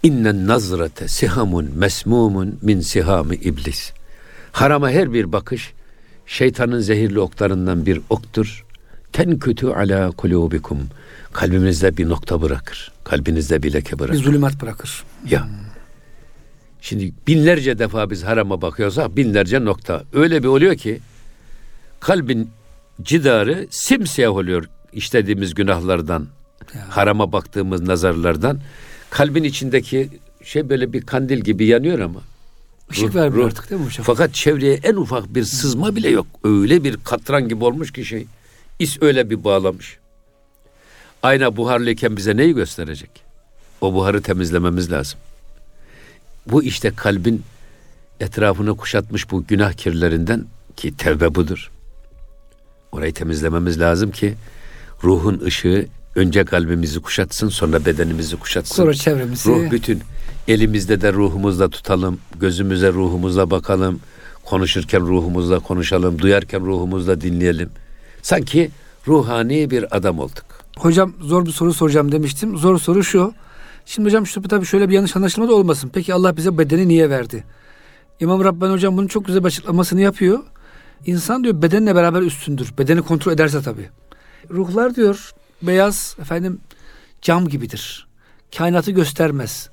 [0.03, 3.91] innen nazrate sihamun mesmumun min sihami iblis.
[4.51, 5.73] Harama her bir bakış
[6.25, 8.65] şeytanın zehirli oklarından bir oktur.
[9.13, 10.79] Ten kötü ala kulubikum.
[11.33, 12.91] Kalbinizde bir nokta bırakır.
[13.03, 14.23] Kalbinizde bir leke Bir bırakır.
[14.23, 15.03] zulümat bırakır.
[15.29, 15.47] Ya.
[16.81, 20.03] Şimdi binlerce defa biz harama bakıyorsak binlerce nokta.
[20.13, 20.99] Öyle bir oluyor ki
[21.99, 22.49] kalbin
[23.01, 26.27] cidarı simsiyah oluyor işlediğimiz günahlardan,
[26.75, 26.81] Ya.
[26.89, 28.59] harama baktığımız nazarlardan.
[29.11, 30.09] Kalbin içindeki
[30.43, 32.21] şey böyle bir kandil gibi yanıyor ama.
[32.91, 34.05] Işık vermiyor artık değil mi hocam?
[34.05, 36.27] Fakat çevreye en ufak bir sızma bile yok.
[36.43, 38.25] Öyle bir katran gibi olmuş ki şey.
[38.79, 39.97] İs öyle bir bağlamış.
[41.23, 43.09] Ayna buharlıyken bize neyi gösterecek?
[43.81, 45.19] O buharı temizlememiz lazım.
[46.47, 47.43] Bu işte kalbin
[48.19, 50.45] etrafını kuşatmış bu günah kirlerinden
[50.77, 51.71] ki tevbe budur.
[52.91, 54.33] Orayı temizlememiz lazım ki
[55.03, 58.75] ruhun ışığı önce kalbimizi kuşatsın sonra bedenimizi kuşatsın.
[58.75, 60.01] Sonra çevremizi Ruh bütün.
[60.47, 62.19] Elimizde de ruhumuzla tutalım.
[62.39, 63.99] Gözümüze ruhumuzla bakalım.
[64.45, 66.19] Konuşurken ruhumuzla konuşalım.
[66.19, 67.69] Duyarken ruhumuzla dinleyelim.
[68.21, 68.71] Sanki
[69.07, 70.45] ruhani bir adam olduk.
[70.77, 72.57] Hocam zor bir soru soracağım demiştim.
[72.57, 73.33] Zor soru şu.
[73.85, 75.91] Şimdi hocam şu tabii şöyle bir yanlış anlaşılma da olmasın.
[75.93, 77.43] Peki Allah bize bedeni niye verdi?
[78.19, 80.39] İmam Rabbani hocam bunun çok güzel bir açıklamasını yapıyor.
[81.05, 82.73] İnsan diyor bedenle beraber üstündür.
[82.77, 83.89] Bedeni kontrol ederse tabii.
[84.49, 86.59] Ruhlar diyor beyaz efendim
[87.21, 88.07] cam gibidir.
[88.57, 89.69] Kainatı göstermez.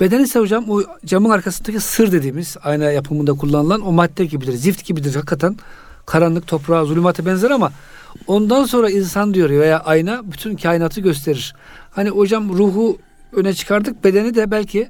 [0.00, 4.52] Beden ise hocam o camın arkasındaki sır dediğimiz ayna yapımında kullanılan o madde gibidir.
[4.52, 5.56] Zift gibidir hakikaten.
[6.06, 7.72] Karanlık toprağa, zulümata benzer ama
[8.26, 11.54] ondan sonra insan diyor veya ayna bütün kainatı gösterir.
[11.90, 12.98] Hani hocam ruhu
[13.32, 14.04] öne çıkardık.
[14.04, 14.88] Bedeni de belki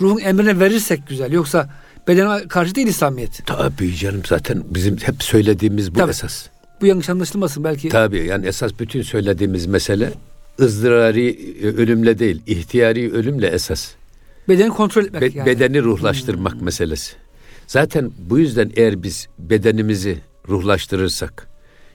[0.00, 1.32] ruhun emrine verirsek güzel.
[1.32, 1.68] Yoksa
[2.08, 3.46] bedene karşı değil İslamiyet.
[3.46, 6.10] Tabii canım zaten bizim hep söylediğimiz bu Tabii.
[6.10, 6.46] esas.
[6.80, 7.88] Bu yanlış anlaşılmasın belki.
[7.88, 10.12] Tabii yani esas bütün söylediğimiz mesele
[10.60, 11.28] ızdırari
[11.62, 13.90] e, ölümle değil, ihtiyari ölümle esas.
[14.48, 15.46] Bedeni kontrol etmek Be- yani.
[15.46, 17.12] Bedeni ruhlaştırmak meselesi.
[17.66, 21.48] Zaten bu yüzden eğer biz bedenimizi ruhlaştırırsak,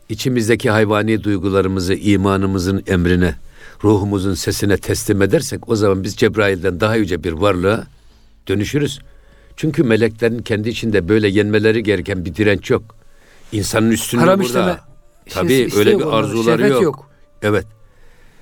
[0.09, 3.35] içimizdeki hayvani duygularımızı imanımızın emrine,
[3.83, 7.83] ruhumuzun sesine teslim edersek o zaman biz Cebrail'den daha yüce bir varlığa
[8.47, 8.99] dönüşürüz.
[9.55, 12.95] Çünkü meleklerin kendi içinde böyle yenmeleri gereken bir direnç yok.
[13.51, 14.47] İnsanın üstünlüğü Haram burada.
[14.49, 14.77] işleme
[15.29, 16.84] Tabii isteği öyle bir arzuları yok.
[16.84, 17.10] yok.
[17.41, 17.65] Evet.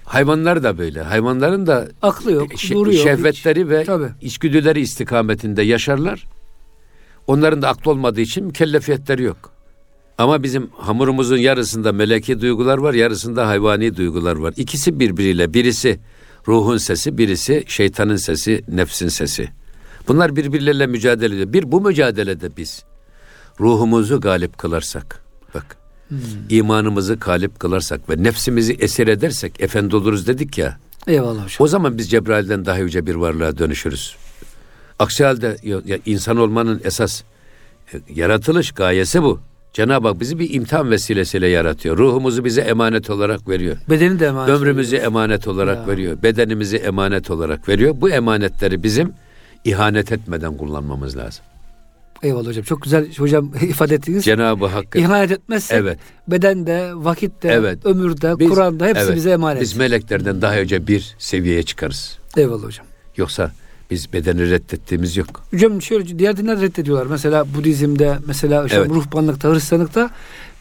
[0.04, 1.02] Hayvanlar da böyle.
[1.02, 3.04] Hayvanların da Aklı yok, şe- nuru yok.
[3.04, 4.10] şehvetleri ve Tabii.
[4.22, 6.26] içgüdüleri istikametinde yaşarlar.
[7.28, 9.52] Onların da aklı olmadığı için mükellefiyetleri yok.
[10.18, 14.54] Ama bizim hamurumuzun yarısında meleki duygular var, yarısında hayvani duygular var.
[14.58, 16.00] İkisi birbiriyle, birisi
[16.48, 19.50] ruhun sesi, birisi şeytanın sesi, nefsin sesi.
[20.08, 21.54] Bunlar birbirleriyle mücadele ediyor.
[21.54, 22.84] Bir bu mücadelede biz
[23.60, 25.24] ruhumuzu galip kılarsak,
[25.56, 25.78] bak
[26.50, 30.78] imanımızı galip kılarsak ve nefsimizi esir edersek efendi oluruz dedik ya.
[31.08, 31.56] Eyvallah hocam.
[31.60, 34.16] O zaman biz Cebrail'den daha yüce bir varlığa dönüşürüz.
[35.00, 37.24] Aksi halde ya, insan olmanın esas
[37.94, 39.40] e, yaratılış gayesi bu.
[39.74, 41.98] Cenab-ı Hak bizi bir imtihan vesilesiyle yaratıyor.
[41.98, 43.78] Ruhumuzu bize emanet olarak veriyor.
[43.90, 44.56] Bedeni de emanet.
[44.56, 45.88] Ömrümüzü emanet olarak Ya.
[45.88, 46.24] veriyor.
[46.24, 47.94] Bedenimizi emanet olarak veriyor.
[48.02, 49.14] Bu emanetleri bizim
[49.66, 51.46] ihanet etmeden kullanmamız lazım.
[52.24, 52.64] Eyvallah hocam.
[52.64, 54.24] Çok güzel hocam ifade ettiğiniz.
[54.26, 56.00] Cenab-ı Hak İhanet etmezsek Evet.
[56.28, 57.86] bedende, vakitte, Evet.
[57.86, 59.62] ömürde, Biz- Kur'an'da hepsi evet, bize emanet.
[59.62, 62.18] Biz meleklerden daha yüce bir seviyeye çıkarız.
[62.38, 62.86] Eyvallah hocam.
[63.18, 63.52] Yoksa
[63.92, 65.44] biz bedeni reddettiğimiz yok.
[65.52, 67.06] Hocam şöyle diğer dinler reddediyorlar.
[67.06, 68.90] Mesela Budizm'de, mesela hocam Evet.
[68.92, 70.10] ruhbanlıkta, Hristiyanlıkta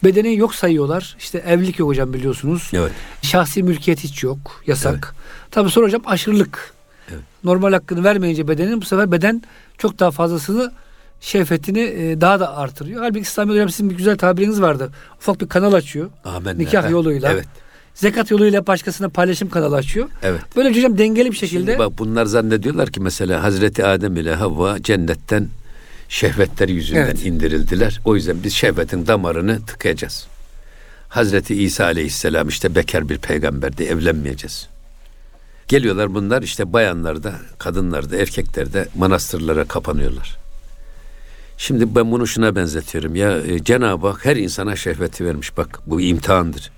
[0.05, 1.17] bedeni yok sayıyorlar.
[1.19, 2.71] İşte evlilik yok hocam biliyorsunuz.
[2.75, 2.93] Evet.
[3.23, 4.63] Şahsi mülkiyet hiç yok.
[4.67, 5.15] Yasak.
[5.51, 6.73] Tabii sonra hocam aşırılık.
[7.11, 7.21] Evet.
[7.45, 9.43] Normal hakkını vermeyince bedenin bu sefer beden
[9.79, 10.73] çok daha fazlasını
[11.23, 13.03] şehvetini e, daha da artırıyor.
[13.03, 14.91] Halbuki İslamiyet hocam sizin bir güzel tabiriniz vardı.
[15.19, 16.11] Ufak bir kanal açıyor.
[16.25, 16.59] Amen.
[16.59, 17.33] Nikah yoluyla.
[17.33, 17.47] Evet.
[17.95, 20.09] Zekat yoluyla başkasına paylaşım kanalı açıyor.
[20.23, 20.41] Evet.
[20.57, 24.83] Böyle hocam dengeli bir şekilde Şimdi bak bunlar zannediyorlar ki mesela Hazreti Adem ile Havva
[24.83, 25.49] cennetten
[26.09, 27.27] şehvetleri yüzünden Evet.
[27.27, 28.01] indirildiler.
[28.05, 30.27] O yüzden biz şehvetin damarını tıkayacağız.
[31.09, 34.69] Hazreti İsa aleyhisselam işte bekar bir peygamberdi evlenmeyeceğiz.
[35.69, 40.42] Geliyorlar bunlar işte bayanlar da, kadınlar da, erkekler de manastırlara kapanıyorlar.
[41.63, 45.57] Şimdi ben bunu şuna benzetiyorum ya e, Cenab-ı Hak her insana şehveti vermiş.
[45.57, 46.71] Bak bu imtihandır.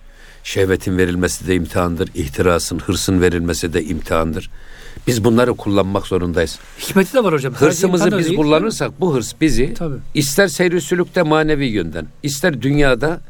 [0.42, 2.10] Şehvetin verilmesi de imtihandır.
[2.14, 4.50] İhtirasın, hırsın verilmesi de imtihandır.
[5.06, 6.58] Biz bunları kullanmak zorundayız.
[6.80, 7.54] Hikmeti de var hocam.
[7.54, 8.36] Hırsımızı biz değil.
[8.36, 9.96] kullanırsak bu hırs bizi Tabii.
[10.14, 13.20] ister seyri sülükte manevi yönden, ister dünyada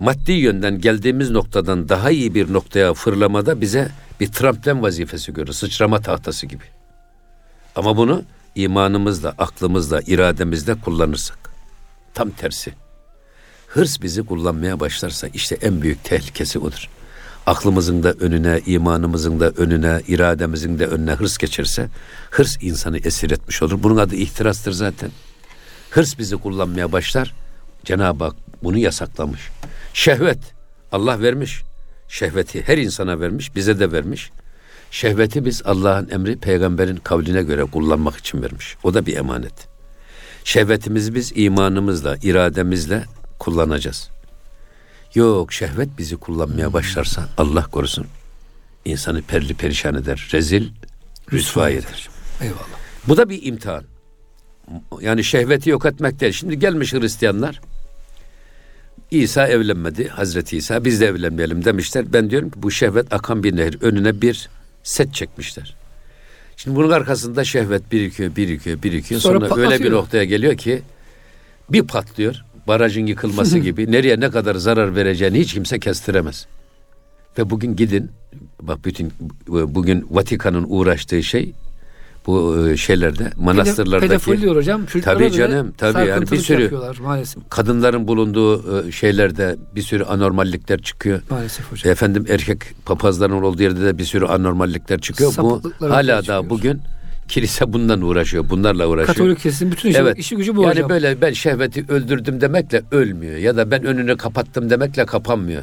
[0.00, 3.88] maddi yönden geldiğimiz noktadan daha iyi bir noktaya fırlamada bize
[4.20, 5.52] bir tramplen vazifesi görür.
[5.52, 6.64] Sıçrama tahtası gibi.
[7.76, 8.22] Ama bunu
[8.54, 11.38] imanımızla, aklımızla, irademizle kullanırsak.
[12.14, 12.72] Tam tersi.
[13.66, 16.88] Hırs bizi kullanmaya başlarsa işte en büyük tehlikesi odur.
[17.46, 21.88] Aklımızın da önüne, imanımızın da önüne, irademizin de önüne hırs geçerse
[22.30, 23.82] hırs insanı esir etmiş olur.
[23.82, 25.10] Bunun adı ihtirastır zaten.
[25.90, 27.34] Hırs bizi kullanmaya başlar.
[27.84, 29.40] Cenab-ı Hak bunu yasaklamış.
[29.94, 30.38] Şehvet
[30.92, 31.62] Allah vermiş.
[32.08, 34.30] Şehveti her insana vermiş, bize de vermiş.
[34.94, 38.76] Şehveti biz Allah'ın emri peygamberin kavline göre kullanmak için vermiş.
[38.82, 39.68] O da bir emanet.
[40.44, 43.04] Şehvetimizi biz imanımızla, irademizle
[43.38, 44.10] kullanacağız.
[45.14, 48.06] Yok şehvet bizi kullanmaya başlarsa Allah korusun
[48.84, 50.68] insanı perli perişan eder, rezil,
[51.32, 52.08] rüsva eder.
[52.40, 52.78] Eyvallah.
[53.08, 53.84] Bu da bir imtihan.
[55.00, 56.32] Yani şehveti yok etmek değil.
[56.32, 57.60] Şimdi gelmiş Hristiyanlar
[59.10, 60.08] İsa evlenmedi.
[60.08, 62.12] Hazreti İsa biz de evlenmeyelim demişler.
[62.12, 63.78] Ben diyorum ki bu şehvet akan bir nehir.
[63.80, 64.48] Önüne bir
[64.84, 65.76] set çekmişler.
[66.56, 69.20] Şimdi bunun arkasında şehvet birikiyor, birikiyor, birikiyor.
[69.20, 69.92] Sonra Sonra, öyle bir patlatıyor.
[69.92, 70.82] noktaya geliyor ki
[71.70, 72.44] bir patlıyor.
[72.66, 73.92] Barajın yıkılması gibi.
[73.92, 76.46] Nereye ne kadar zarar vereceğini hiç kimse kestiremez.
[77.38, 78.10] Ve bugün gidin
[78.62, 79.12] bak bütün
[79.48, 81.52] bugün Vatikan'ın uğraştığı şey
[82.26, 84.86] bu e, şeylerde manastırlardaki Pedofil diyor hocam.
[85.04, 87.42] Tabii canım, tabii yani bir sürü- maalesef.
[87.50, 91.20] kadınların bulunduğu e, şeylerde bir sürü anormallikler çıkıyor.
[91.30, 91.92] Maalesef hocam.
[91.92, 95.32] Efendim erkek papazların olduğu yerde de bir sürü anormallikler çıkıyor.
[95.38, 96.80] Bu hala daha bugün
[97.28, 98.50] kilise bundan uğraşıyor.
[98.50, 99.16] Bunlarla uğraşıyor.
[99.16, 100.18] Katolik kesim bütün işi, Evet.
[100.18, 100.88] işi gücü bu yani hocam.
[100.88, 105.62] böyle ben şehveti öldürdüm demekle ölmüyor ya da ben önünü kapattım demekle kapanmıyor.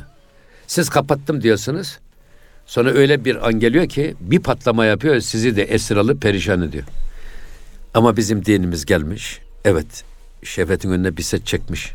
[0.67, 1.97] Siz kapattım diyorsunuz.
[2.71, 6.83] Sonra öyle bir an geliyor ki bir patlama yapıyor sizi de esir alıp perişan ediyor.
[7.93, 9.39] Ama bizim dinimiz gelmiş.
[9.65, 10.03] Evet
[10.43, 11.91] şehvetin önüne bir set çekmiş.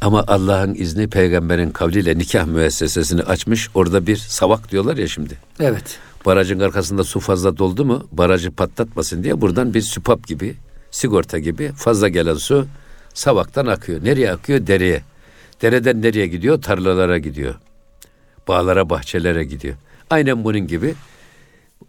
[0.00, 3.68] Ama Allah'ın izni peygamberin kavliyle nikah müessesesini açmış.
[3.74, 5.38] Orada bir savak diyorlar ya şimdi.
[5.60, 5.98] Evet.
[6.26, 10.54] Barajın arkasında su fazla doldu mu barajı patlatmasın diye buradan bir süpap gibi
[10.90, 12.66] sigorta gibi fazla gelen su
[13.14, 14.04] savaktan akıyor.
[14.04, 14.66] Nereye akıyor?
[14.66, 15.02] Dereye.
[15.62, 16.62] Dereden nereye gidiyor?
[16.62, 17.54] Tarlalara gidiyor.
[18.50, 19.74] Bağlara, bahçelere gidiyor.
[20.10, 20.94] Aynen bunun gibi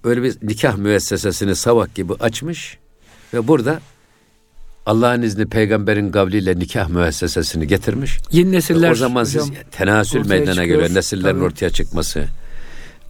[0.03, 2.77] öyle bir nikah müessesesini savak gibi açmış
[3.33, 3.79] ve burada
[4.85, 8.17] Allah'ın izni peygamberin kavliyle nikah müessesesini getirmiş.
[8.31, 10.79] Yeni nesiller o zaman hocam, siz tenasül meydana çıkıyor.
[10.79, 11.43] göre nesillerin Tabii.
[11.43, 12.25] ortaya çıkması,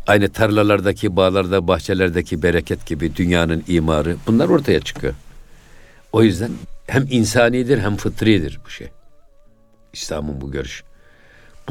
[0.07, 5.13] aynı tarlalardaki, bağlarda, bahçelerdeki bereket gibi dünyanın imarı bunlar ortaya çıkıyor.
[6.11, 6.51] O yüzden
[6.87, 8.87] hem insanidir hem fıtridir bu şey.
[9.93, 10.83] İslam'ın bu görüş.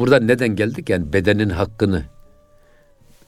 [0.01, 0.91] Burada neden geldik?
[0.91, 2.05] Yani bedenin hakkını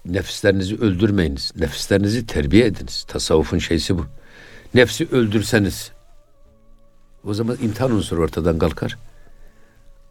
[0.06, 1.52] nefislerinizi öldürmeyiniz.
[1.56, 3.04] Nefislerinizi terbiye ediniz.
[3.08, 4.06] Tasavvufun şeysi bu.
[4.74, 5.90] Nefsi öldürseniz
[7.24, 8.98] o zaman imtihan unsuru ortadan kalkar.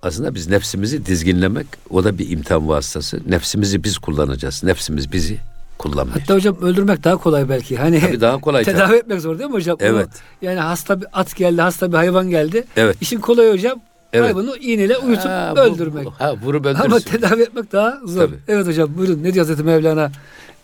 [0.02, 3.20] Aslında biz nefsimizi dizginlemek o da bir imtihan vasıtası.
[3.28, 4.64] Nefsimizi biz kullanacağız.
[4.64, 5.38] Nefsimiz bizi
[5.78, 6.22] kullanmayacak.
[6.22, 7.78] Hatta hocam öldürmek daha kolay belki.
[7.78, 8.64] Hani Tabii daha kolay.
[8.66, 8.76] tabii.
[8.76, 9.78] tedavi etmek zor değil mi hocam?
[9.80, 10.08] Evet.
[10.08, 12.64] Onu- yani hasta bir at geldi, hasta bir hayvan geldi.
[12.78, 12.98] Evet.
[13.02, 13.82] İşin kolayı hocam
[14.14, 14.26] Evet.
[14.36, 16.08] hayvanı iğneyle uyutup Ha, bu- öldürmek.
[16.18, 16.86] ha, vurup öldürsün.
[16.86, 18.22] Ama tedavi etmek daha zor.
[18.28, 18.36] Tabii.
[18.48, 19.24] Evet hocam buyurun.
[19.24, 20.12] Ne diyor Hazreti Mevlana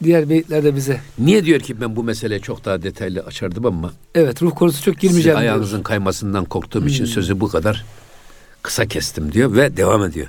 [0.03, 1.01] diğer beyitlerde bize?
[1.19, 4.99] Niye diyor ki ben bu meseleyi çok daha detaylı açardım ama Evet ruh konusu çok
[4.99, 5.41] girmeyeceğim diyor.
[5.51, 7.12] ayağınızın kaymasından korktuğum için Hmm.
[7.12, 7.86] sözü bu kadar
[8.62, 10.27] kısa kestim diyor ve devam ediyor.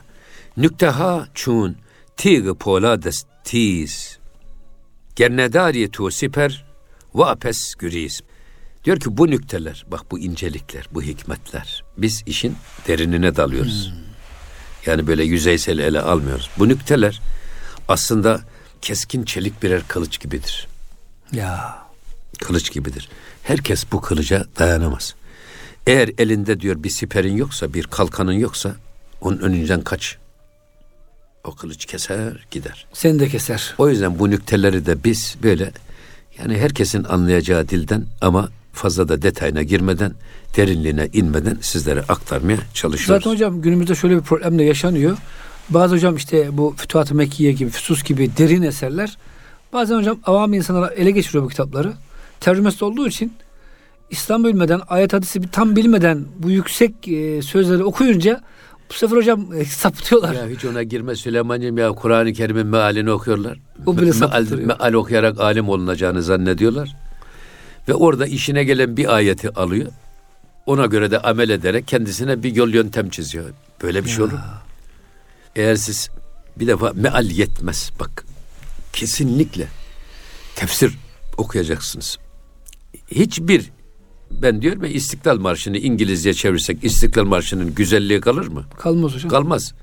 [0.57, 1.76] Nükteha çun
[2.16, 4.18] tig polades tiz
[5.16, 6.64] gernedariye tu siper
[7.14, 8.20] ve apes güriz.
[8.85, 11.85] Diyor ki bu nükteler, bak bu incelikler, bu hikmetler.
[11.97, 12.57] Biz işin
[12.88, 13.93] derinine dalıyoruz.
[14.87, 16.51] Yani böyle yüzeysel ele almıyoruz.
[16.59, 17.21] Bu nükteler
[17.88, 18.41] aslında
[18.83, 20.69] keskin çelik birer kılıç gibidir
[21.33, 21.79] Ya
[22.38, 23.09] kılıç gibidir.
[23.43, 25.14] Herkes bu kılıca dayanamaz.
[25.87, 28.75] Eğer elinde diyor bir siperin yoksa, bir kalkanın yoksa
[29.21, 30.17] onun önünden kaç.
[31.45, 32.87] O kılıç keser gider.
[32.93, 33.75] seni de keser.
[33.79, 35.73] O yüzden bu nükteleri de biz böyle
[36.38, 40.12] yani herkesin anlayacağı dilden ama fazla da detayına girmeden,
[40.57, 43.25] derinliğine inmeden sizlere aktarmaya çalışıyoruz.
[43.25, 45.17] Zaten hocam günümüzde şöyle bir problem de yaşanıyor.
[45.71, 49.17] Bazı hocam işte bu Fütuhat-ı Mekkiye gibi, Füsus gibi derin eserler
[49.73, 51.93] bazen hocam avam insanlara ele geçiriyor bu kitapları.
[52.41, 53.33] Tercümesi olduğu için
[54.11, 58.41] İslam bilmeden, ayet hadisi tam bilmeden bu yüksek e, sözleri okuyunca
[58.91, 60.35] bu sefer hocam e, sapıtıyorlar.
[60.35, 63.59] Ya hiç ona girme Süleyman'cığım ya Kur'an-ı Kerim'in mealini okuyorlar.
[63.87, 64.67] O bile meal, sapıtırıyor.
[64.67, 66.97] meal okuyarak alim olunacağını zannediyorlar.
[67.88, 69.92] Ve orada işine gelen bir ayeti alıyor.
[70.66, 73.44] Ona göre de amel ederek kendisine bir yol yöntem çiziyor.
[73.83, 74.33] Böyle bir şey olur.
[74.33, 74.38] mu?
[75.57, 76.11] Eğer siz
[76.57, 77.90] Bir defa meal yetmez.
[78.01, 78.24] Bak
[78.92, 79.68] kesinlikle
[80.57, 80.92] tefsir
[81.37, 82.18] okuyacaksınız.
[83.11, 83.70] Hiçbir
[84.31, 88.64] ben diyorum ya İstiklal Marşı'nı İngilizce çevirsek İstiklal Marşı'nın güzelliği kalır mı?
[88.79, 89.31] Kalmaz hocam.
[89.31, 89.74] Kalmaz.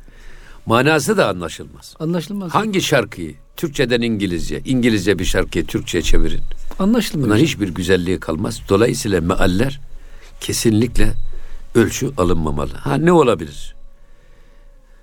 [0.65, 1.96] Manası da anlaşılmaz.
[2.00, 2.52] Anlaşılmaz.
[2.52, 6.41] Hangi şarkıyı Türkçeden İngilizce, İngilizce bir şarkıyı Türkçe'ye çevirin.
[6.80, 7.30] Anlaşılmıyor.
[7.30, 7.46] Hocam.
[7.46, 8.62] hiçbir güzelliği kalmaz.
[8.70, 9.80] Dolayısıyla mealler
[10.39, 11.13] kesinlikle
[11.76, 12.74] ölçü alınmamalı.
[12.74, 13.76] Ha ne olabilir?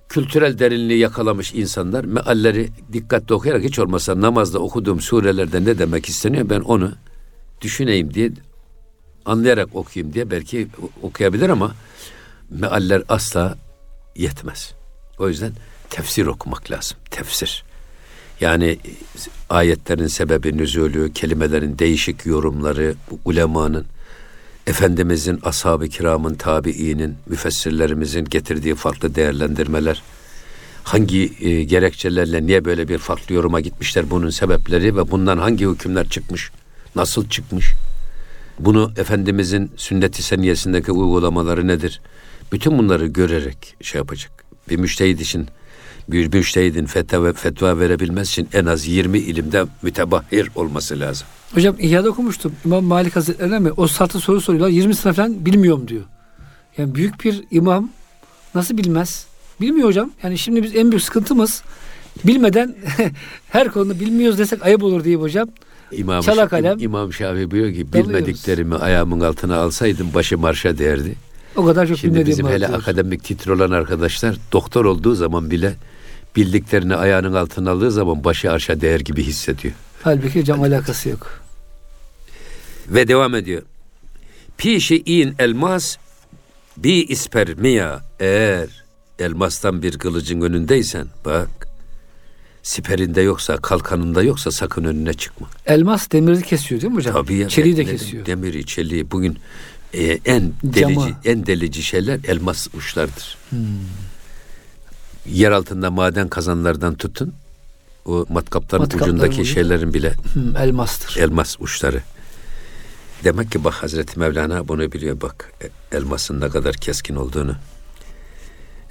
[0.09, 6.49] Kültürel derinliği yakalamış insanlar mealleri dikkatli okuyarak hiç olmazsa namazda okuduğum surelerde ne demek isteniyor
[6.49, 6.91] ben onu
[7.61, 8.31] düşüneyim diye
[9.25, 10.67] anlayarak okuyayım diye belki
[11.01, 11.75] okuyabilir ama
[12.49, 13.57] mealler asla
[14.15, 14.73] yetmez.
[15.19, 15.51] O yüzden
[15.89, 16.97] tefsir okumak lazım.
[17.11, 17.63] Tefsir.
[18.41, 18.77] Yani
[19.49, 23.85] ayetlerin sebebi nüzulü, kelimelerin değişik yorumları, ulemanın,
[24.67, 30.03] Efendimizin, ashab-ı kiramın, tabiinin, müfessirlerimizin getirdiği farklı değerlendirmeler,
[30.83, 36.09] hangi e, gerekçelerle niye böyle bir farklı yoruma gitmişler bunun sebepleri ve bundan hangi hükümler
[36.09, 36.51] çıkmış,
[36.95, 37.73] nasıl çıkmış,
[38.59, 42.01] bunu Efendimizin sünnet-i seniyesindeki uygulamaları nedir?
[42.51, 44.45] Bütün bunları görerek şey yapacak.
[44.69, 45.47] Bir müştehid için
[46.09, 51.27] bir müştehidin fetva, fetva verebilmesi için en az 20 ilimde mütebahhir olması lazım.
[51.53, 52.51] Hocam İhya'da okumuştum.
[52.65, 53.71] İmam Malik Hazretleri'ne mi?
[53.77, 54.69] O saatte soru soruyorlar.
[54.69, 56.03] 20 sene falan bilmiyorum diyor.
[56.77, 57.89] Yani büyük bir imam
[58.55, 59.25] nasıl bilmez?
[59.61, 60.11] Bilmiyor hocam.
[60.23, 61.63] Yani şimdi biz en büyük sıkıntımız
[62.23, 62.75] bilmeden
[63.49, 65.47] her konuda bilmiyoruz desek ayıp olur diye hocam.
[65.91, 66.79] İmam, Çala kalem.
[66.79, 68.09] İmam Şafii buyuruyor ki Dalıyoruz.
[68.13, 71.15] bilmediklerimi ayağımın altına alsaydım başı marşa değerdi.
[71.55, 72.79] O kadar çok Şimdi bizim hele diyor.
[72.79, 75.73] akademik titre olan arkadaşlar doktor olduğu zaman bile
[76.35, 79.73] bildiklerini ayağının altına aldığı zaman başı arşa değer gibi hissediyor.
[80.03, 81.41] Halbuki hocam alakası yok.
[82.87, 83.61] Ve devam ediyor.
[84.57, 85.97] Pişi in elmas
[86.77, 88.83] bi ispermiya eğer
[89.19, 91.49] elmastan bir kılıcın önündeysen bak
[92.63, 95.47] siperinde yoksa kalkanında yoksa sakın önüne çıkma.
[95.65, 97.13] Elmas demiri kesiyor değil mi hocam?
[97.13, 97.49] Tabii ya.
[97.49, 98.25] Çeliği de kesiyor.
[98.25, 99.39] Demiri, çeliği bugün
[99.93, 101.09] e, en delici Cama.
[101.25, 103.37] en delici şeyler elmas uçlardır.
[103.49, 103.59] Hmm.
[105.25, 107.33] Yer altında maden kazanlardan tutun
[108.05, 109.51] o matkapların Matkapların ucundaki ucu.
[109.53, 111.21] şeylerin bile Hmm, elmastır.
[111.21, 112.01] elmas uçları.
[113.23, 117.55] Demek ki bak Hazreti Mevlana bunu biliyor bak e, elmasın ne kadar keskin olduğunu.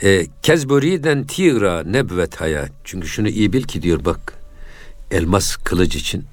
[0.03, 2.69] E, Kezburiden tira nebvet haya.
[2.85, 4.35] Çünkü şunu iyi bil ki diyor bak
[5.11, 6.25] elmas kılıç için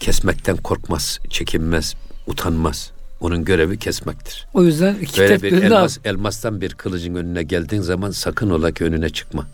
[0.00, 1.94] kesmekten korkmaz, çekinmez,
[2.26, 2.90] utanmaz.
[3.20, 4.46] Onun görevi kesmektir.
[4.54, 5.62] O yüzden iki Böyle bir al.
[5.62, 9.46] elmas, elmastan bir kılıcın önüne geldiğin zaman sakın ola ki önüne çıkma.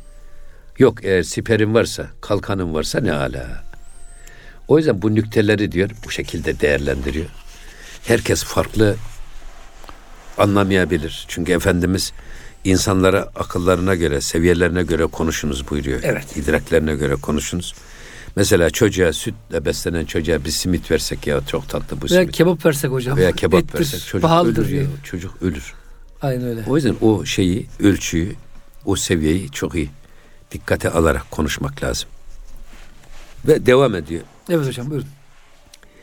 [0.79, 3.64] Yok eğer siperin varsa, kalkanın varsa ne ala.
[4.68, 7.27] O yüzden bu nükteleri diyor bu şekilde değerlendiriyor.
[8.05, 8.96] Herkes farklı
[10.38, 11.25] anlamayabilir.
[11.29, 12.12] Çünkü Efendimiz
[12.64, 16.01] insanlara akıllarına göre, seviyelerine göre konuşunuz buyuruyor.
[16.03, 16.37] Evet.
[16.37, 17.75] İdraklerine göre konuşunuz.
[18.37, 22.37] Mesela çocuğa sütle beslenen çocuğa bir simit versek ya çok tatlı bu Veya simit.
[22.37, 23.16] kebap versek hocam.
[23.16, 24.68] Veya kebap Ettir, versek çocuk ölür ya.
[24.68, 24.87] diyor.
[25.05, 25.75] Çocuk ölür.
[26.23, 26.64] Aynen öyle.
[26.68, 28.35] O yüzden o şeyi, ölçüyü,
[28.85, 29.90] o seviyeyi çok iyi
[30.51, 32.09] dikkate alarak konuşmak lazım.
[33.49, 34.23] Ve devam ediyor.
[34.51, 35.09] Evet hocam buyurun.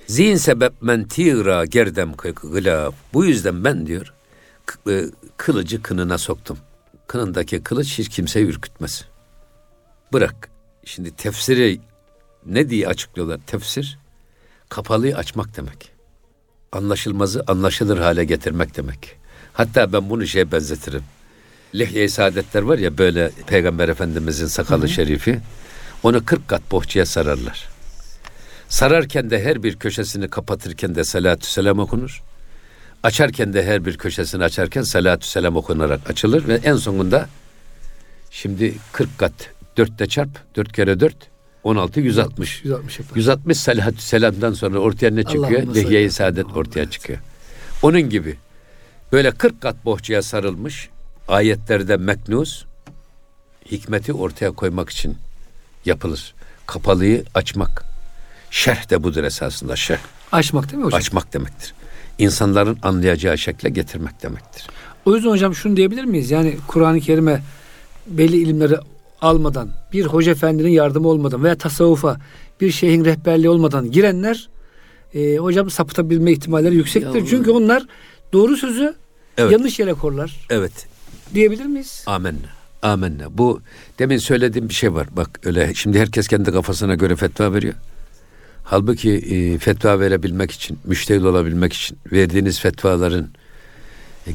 [0.08, 2.94] Zihin sebep men tira gerdem gılaf.
[3.14, 4.14] Bu yüzden ben diyor
[4.90, 5.06] e,
[5.38, 6.58] kılıcı kınına soktum.
[7.08, 9.06] Kınındaki kılıç hiç kimseyi ürkütmez.
[10.14, 10.50] Bırak.
[10.86, 11.80] Şimdi tefsiri
[12.46, 13.40] ne diye açıklıyorlar?
[13.48, 13.98] Tefsir
[14.70, 15.92] kapalıyı açmak demek.
[16.72, 19.16] Anlaşılmazı anlaşılır hale getirmek demek.
[19.54, 21.04] Hatta ben bunu şeye benzetirim.
[21.76, 25.40] Lihye-i saadetler var ya böyle Peygamber Efendimizin sakalı şerifi.
[26.04, 27.70] Onu 40 kat bohçaya sararlar.
[28.70, 32.24] Sararken de her bir köşesini kapatırken de salatü selam okunur.
[33.04, 37.30] Açarken de her bir köşesini açarken salatü selam okunarak açılır ve en sonunda
[38.32, 39.34] şimdi 40 kat
[39.78, 41.16] 4'te çarp 4 kere 4
[41.64, 42.62] 16 160.
[42.64, 43.16] 160 yapar.
[43.16, 45.64] 160 salatü selamdan sonra ortaya ne çıkıyor?
[45.64, 47.20] Ala saadet ortaya çıkıyor.
[47.82, 48.38] Onun gibi
[49.12, 50.90] böyle 40 kat bohçaya sarılmış
[51.28, 52.66] ayetlerde meknuz
[53.72, 55.18] hikmeti ortaya koymak için
[55.86, 56.34] yapılır.
[56.66, 57.84] Kapalıyı açmak.
[58.52, 60.00] Şerh de budur esasında şerh.
[60.32, 60.98] Açmak değil mi hocam?
[60.98, 61.74] Açmak demektir.
[62.18, 64.68] İnsanların anlayacağı şekle getirmek demektir.
[65.06, 66.32] O yüzden hocam şunu diyebilir miyiz?
[66.32, 67.42] Yani Kur'an-ı Kerim'e
[68.08, 68.76] belli ilimleri
[69.22, 72.18] almadan, bir hoca efendinin yardımı olmadan veya tasavvufa
[72.62, 74.50] bir şeyhin rehberliği olmadan girenler
[75.14, 77.20] e, hocam sapıtabilme ihtimalleri yüksektir.
[77.22, 77.84] Ya- Çünkü onlar
[78.34, 78.94] doğru sözü
[79.38, 79.52] Evet.
[79.52, 80.48] yanlış yere korlar.
[80.50, 80.88] Evet.
[81.34, 82.04] Diyebilir miyiz?
[82.08, 82.38] Amenna.
[82.82, 83.38] Amenna.
[83.38, 83.62] Bu
[84.00, 85.08] demin söylediğim bir şey var.
[85.12, 87.74] Bak öyle şimdi herkes kendi kafasına göre fetva veriyor.
[88.64, 93.28] Halbuki e, fetva verebilmek için, müştehid olabilmek için verdiğiniz fetvaların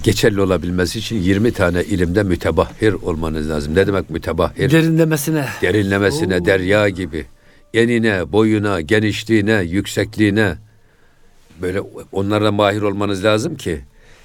[0.03, 3.74] geçerli olabilmesi için 20 tane ilimde mütebahhir olmanız lazım.
[3.74, 4.70] Ne demek mütebahhir?
[4.70, 5.47] Derinlemesine.
[5.62, 6.45] Derinlemesine Oo.
[6.45, 7.26] derya gibi.
[7.74, 10.55] Enine, boyuna, genişliğine, yüksekliğine
[11.62, 11.80] böyle
[12.12, 13.80] onlara mahir olmanız lazım ki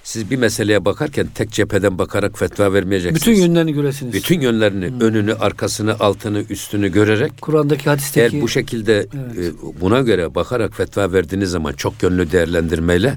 [0.09, 3.21] siz bir meseleye bakarken tek cepheden bakarak fetva vermeyeceksiniz.
[3.21, 4.13] Bütün yönlerini göresiniz.
[4.13, 9.53] bütün yönlerini, önünü, arkasını, altını, üstünü görerek Kur'an'daki hadisteki eğer bu şekilde Evet.
[9.53, 13.15] e, buna göre bakarak fetva verdiğiniz zaman çok yönlü değerlendirmeyle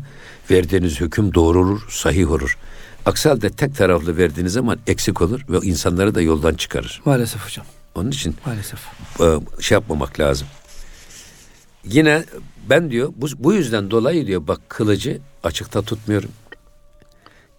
[0.50, 2.58] verdiğiniz hüküm doğru olur, sahih olur.
[3.06, 7.02] Aksi halde tek taraflı verdiğiniz zaman eksik olur ve insanları da yoldan çıkarır.
[7.04, 7.66] maalesef hocam.
[7.94, 8.80] Onun için Maalesef.
[9.20, 10.46] e, şey yapmamak lazım.
[11.84, 12.24] Yine
[12.70, 16.30] ben diyor bu, bu yüzden dolayı diyor bak kılıcı açıkta tutmuyorum.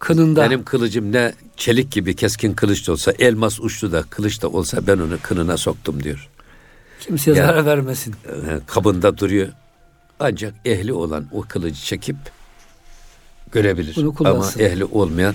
[0.04, 0.42] Kınında.
[0.44, 4.86] Benim kılıcım ne çelik gibi keskin kılıç da olsa elmas uçlu da kılıç da olsa
[4.86, 6.28] ben onu kınına soktum diyor.
[7.00, 8.14] Kimseye Ya- zarar vermesin.
[8.26, 9.48] e, kabında duruyor.
[10.20, 12.16] Ancak ehli olan o kılıcı çekip
[13.52, 13.96] görebilir.
[13.96, 15.34] Bunu Ama ehli olmayan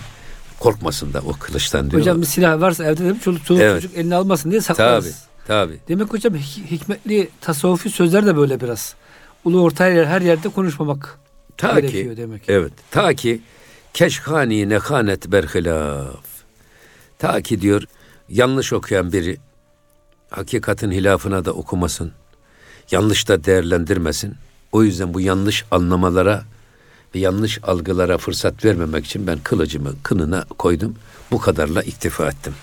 [0.59, 2.01] korkmasın da o kılıçtan diyor.
[2.01, 3.81] Hocam bir silah varsa evde de çoluk, çoluk Evet.
[3.81, 5.23] çocuk eline almasın diye saklarız.
[5.47, 5.79] tabi.
[5.87, 8.95] Demek hocam hik- hikmetli tasavvufi sözler de böyle biraz.
[9.45, 11.19] Ulu orta yer her yerde konuşmamak
[11.57, 12.41] Ta gerekiyor ki demek.
[12.47, 13.41] evet ta ki
[13.93, 16.25] keşhani nehanet berhilaf.
[17.19, 17.83] Ta ki diyor
[18.29, 19.37] yanlış okuyan biri
[20.29, 22.11] hakikatin hilafına da okumasın.
[22.91, 24.35] Yanlış da değerlendirmesin.
[24.71, 26.43] O yüzden bu yanlış anlamalara
[27.15, 30.95] ve yanlış algılara fırsat vermemek için ben kılıcımı kınına koydum.
[31.31, 32.53] Bu kadarla iktifa ettim.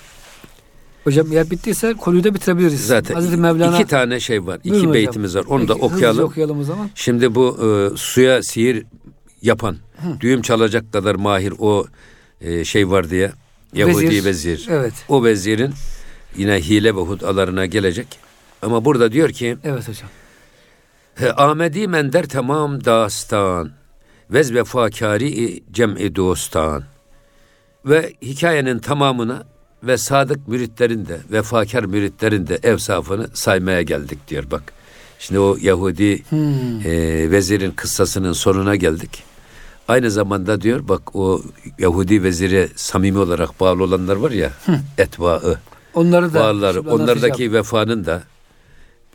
[1.05, 2.87] Hocam eğer bittiyse konuyu da bitirebiliriz.
[2.87, 4.61] Zaten Hazreti Mevlana iki tane şey var.
[4.64, 4.95] Buyurun iki hocam.
[4.95, 5.45] beytimiz var.
[5.49, 6.24] Onu da Peki, hızlıca okuyalım.
[6.24, 6.91] okuyalım o zaman.
[6.95, 8.85] Şimdi bu e, suya sihir
[9.43, 9.77] yapan,
[10.20, 11.86] düğüm çalacak kadar mahir o
[12.40, 13.32] e, şey var diye.
[13.72, 14.24] Yahudi Vezir.
[14.24, 14.66] vezir.
[14.70, 14.92] Evet.
[15.09, 15.74] O vezirin
[16.36, 18.07] yine hile ve hudalarına gelecek.
[18.62, 20.09] Ama burada diyor ki Evet hocam.
[21.14, 23.70] "He, Ahmedi mender tamam dastan
[24.30, 26.84] vez vefakari cem'i dostan
[27.86, 29.44] ve hikayenin tamamına
[29.82, 34.72] ve sadık müritlerin de vefakar müritlerin de evsafını saymaya geldik diyor bak.
[35.18, 36.80] Şimdi o Yahudi Hmm.
[36.84, 39.22] e, vezirin kıssasının sonuna geldik.
[39.89, 41.43] Aynı zamanda diyor bak o
[41.78, 44.53] Yahudi vezire samimi olarak bağlı olanlar var ya
[44.99, 45.59] etbaı
[45.95, 48.22] Onları da bağlıları onlardaki vefanın da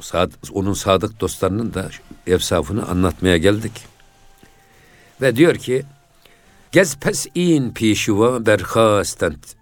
[0.02, 1.90] sad- onun sadık dostlarının da
[2.28, 3.72] efsafını anlatmaya geldik.
[5.22, 5.86] Ve diyor ki
[6.72, 9.56] Gez pes in pişuva berhastent.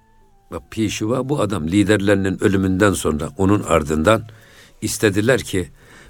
[0.51, 4.24] Bak pişuva bu adam liderlerinin ölümünden sonra onun ardından
[4.82, 5.70] istediler ki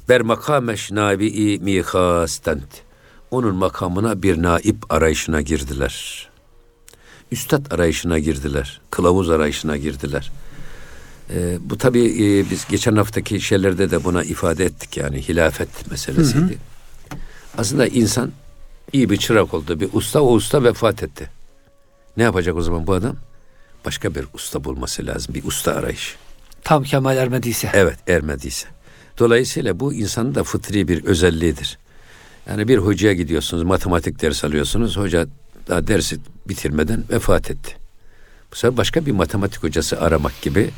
[0.10, 2.89] ber makameş nabi mihastent.
[3.32, 6.30] Onun makamına bir naip arayışına girdiler.
[7.32, 8.82] Üstad arayışına girdiler.
[8.92, 10.32] Kılavuz arayışına girdiler.
[11.30, 16.58] Ee, bu tabii e, biz geçen haftaki şeylerde de buna ifade ettik yani hilafet meselesiydi.
[17.58, 18.32] Aslında insan
[18.94, 19.80] iyi bir çırak oldu.
[19.80, 21.30] Bir usta o usta vefat etti.
[22.18, 23.16] Ne yapacak o zaman bu adam?
[23.86, 25.36] Başka bir usta bulması lazım.
[25.36, 26.16] Bir usta arayış.
[26.64, 27.70] Tam kemal ermediyse.
[27.74, 28.68] Evet ermediyse.
[29.20, 31.78] Dolayısıyla bu insanın da fıtri bir özelliğidir.
[32.50, 34.98] Yani bir hocaya gidiyorsunuz, matematik ders alıyorsunuz.
[34.98, 35.28] Hoca
[35.68, 37.76] daha dersi bitirmeden vefat etti.
[38.52, 40.70] Bu sefer başka bir matematik hocası aramak gibi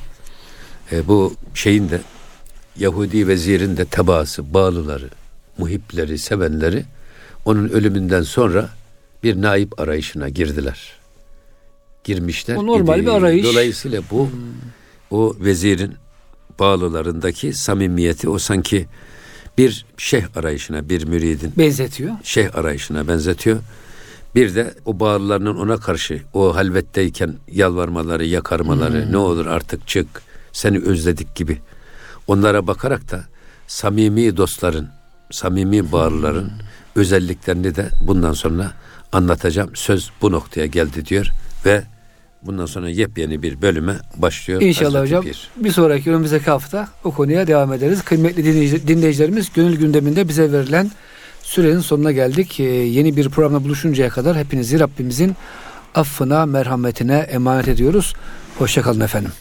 [0.92, 2.02] e, bu şeyin de
[2.78, 5.10] Yahudi vezirin de tebaası, bağlıları,
[5.58, 6.86] muhipleri, sevenleri
[7.46, 8.70] onun ölümünden sonra
[9.24, 10.94] bir naip arayışına girdiler.
[12.04, 12.56] Girmişler.
[12.56, 13.06] O normal idi.
[13.06, 13.46] bir arayış.
[13.46, 14.30] Dolayısıyla bu
[15.12, 15.94] o vezirin
[16.60, 18.88] bağlılarındaki samimiyeti o sanki
[19.58, 22.16] bir şeyh arayışına, bir müridin Benzetiyor.
[22.24, 23.60] şeyh arayışına benzetiyor.
[24.36, 30.08] Bir de o bağlılarının ona karşı o halvetteyken yalvarmaları, yakarmaları, ne olur artık çık,
[30.52, 31.62] seni özledik gibi.
[32.28, 33.24] Onlara bakarak da
[33.68, 34.90] samimi dostların,
[35.32, 36.52] samimi bağlıların
[36.96, 38.72] özelliklerini de bundan sonra
[39.12, 39.76] anlatacağım.
[39.76, 41.28] Söz bu noktaya geldi diyor
[41.66, 41.84] ve
[42.46, 44.62] bundan sonra yepyeni bir bölüme başlıyor.
[44.62, 45.24] İnşallah Hazreti hocam.
[45.24, 45.48] Pir.
[45.58, 48.02] Bir sonraki önümüzdeki hafta o konuya devam ederiz.
[48.02, 50.92] Kıymetli dinleyici- dinleyicilerimiz gönül gündeminde bize verilen
[51.44, 52.60] sürenin sonuna geldik.
[52.60, 55.36] Ee, yeni bir programda buluşuncaya kadar hepinizi Rabbimizin
[55.96, 58.14] affına, merhametine emanet ediyoruz.
[58.58, 59.32] Hoşçakalın efendim.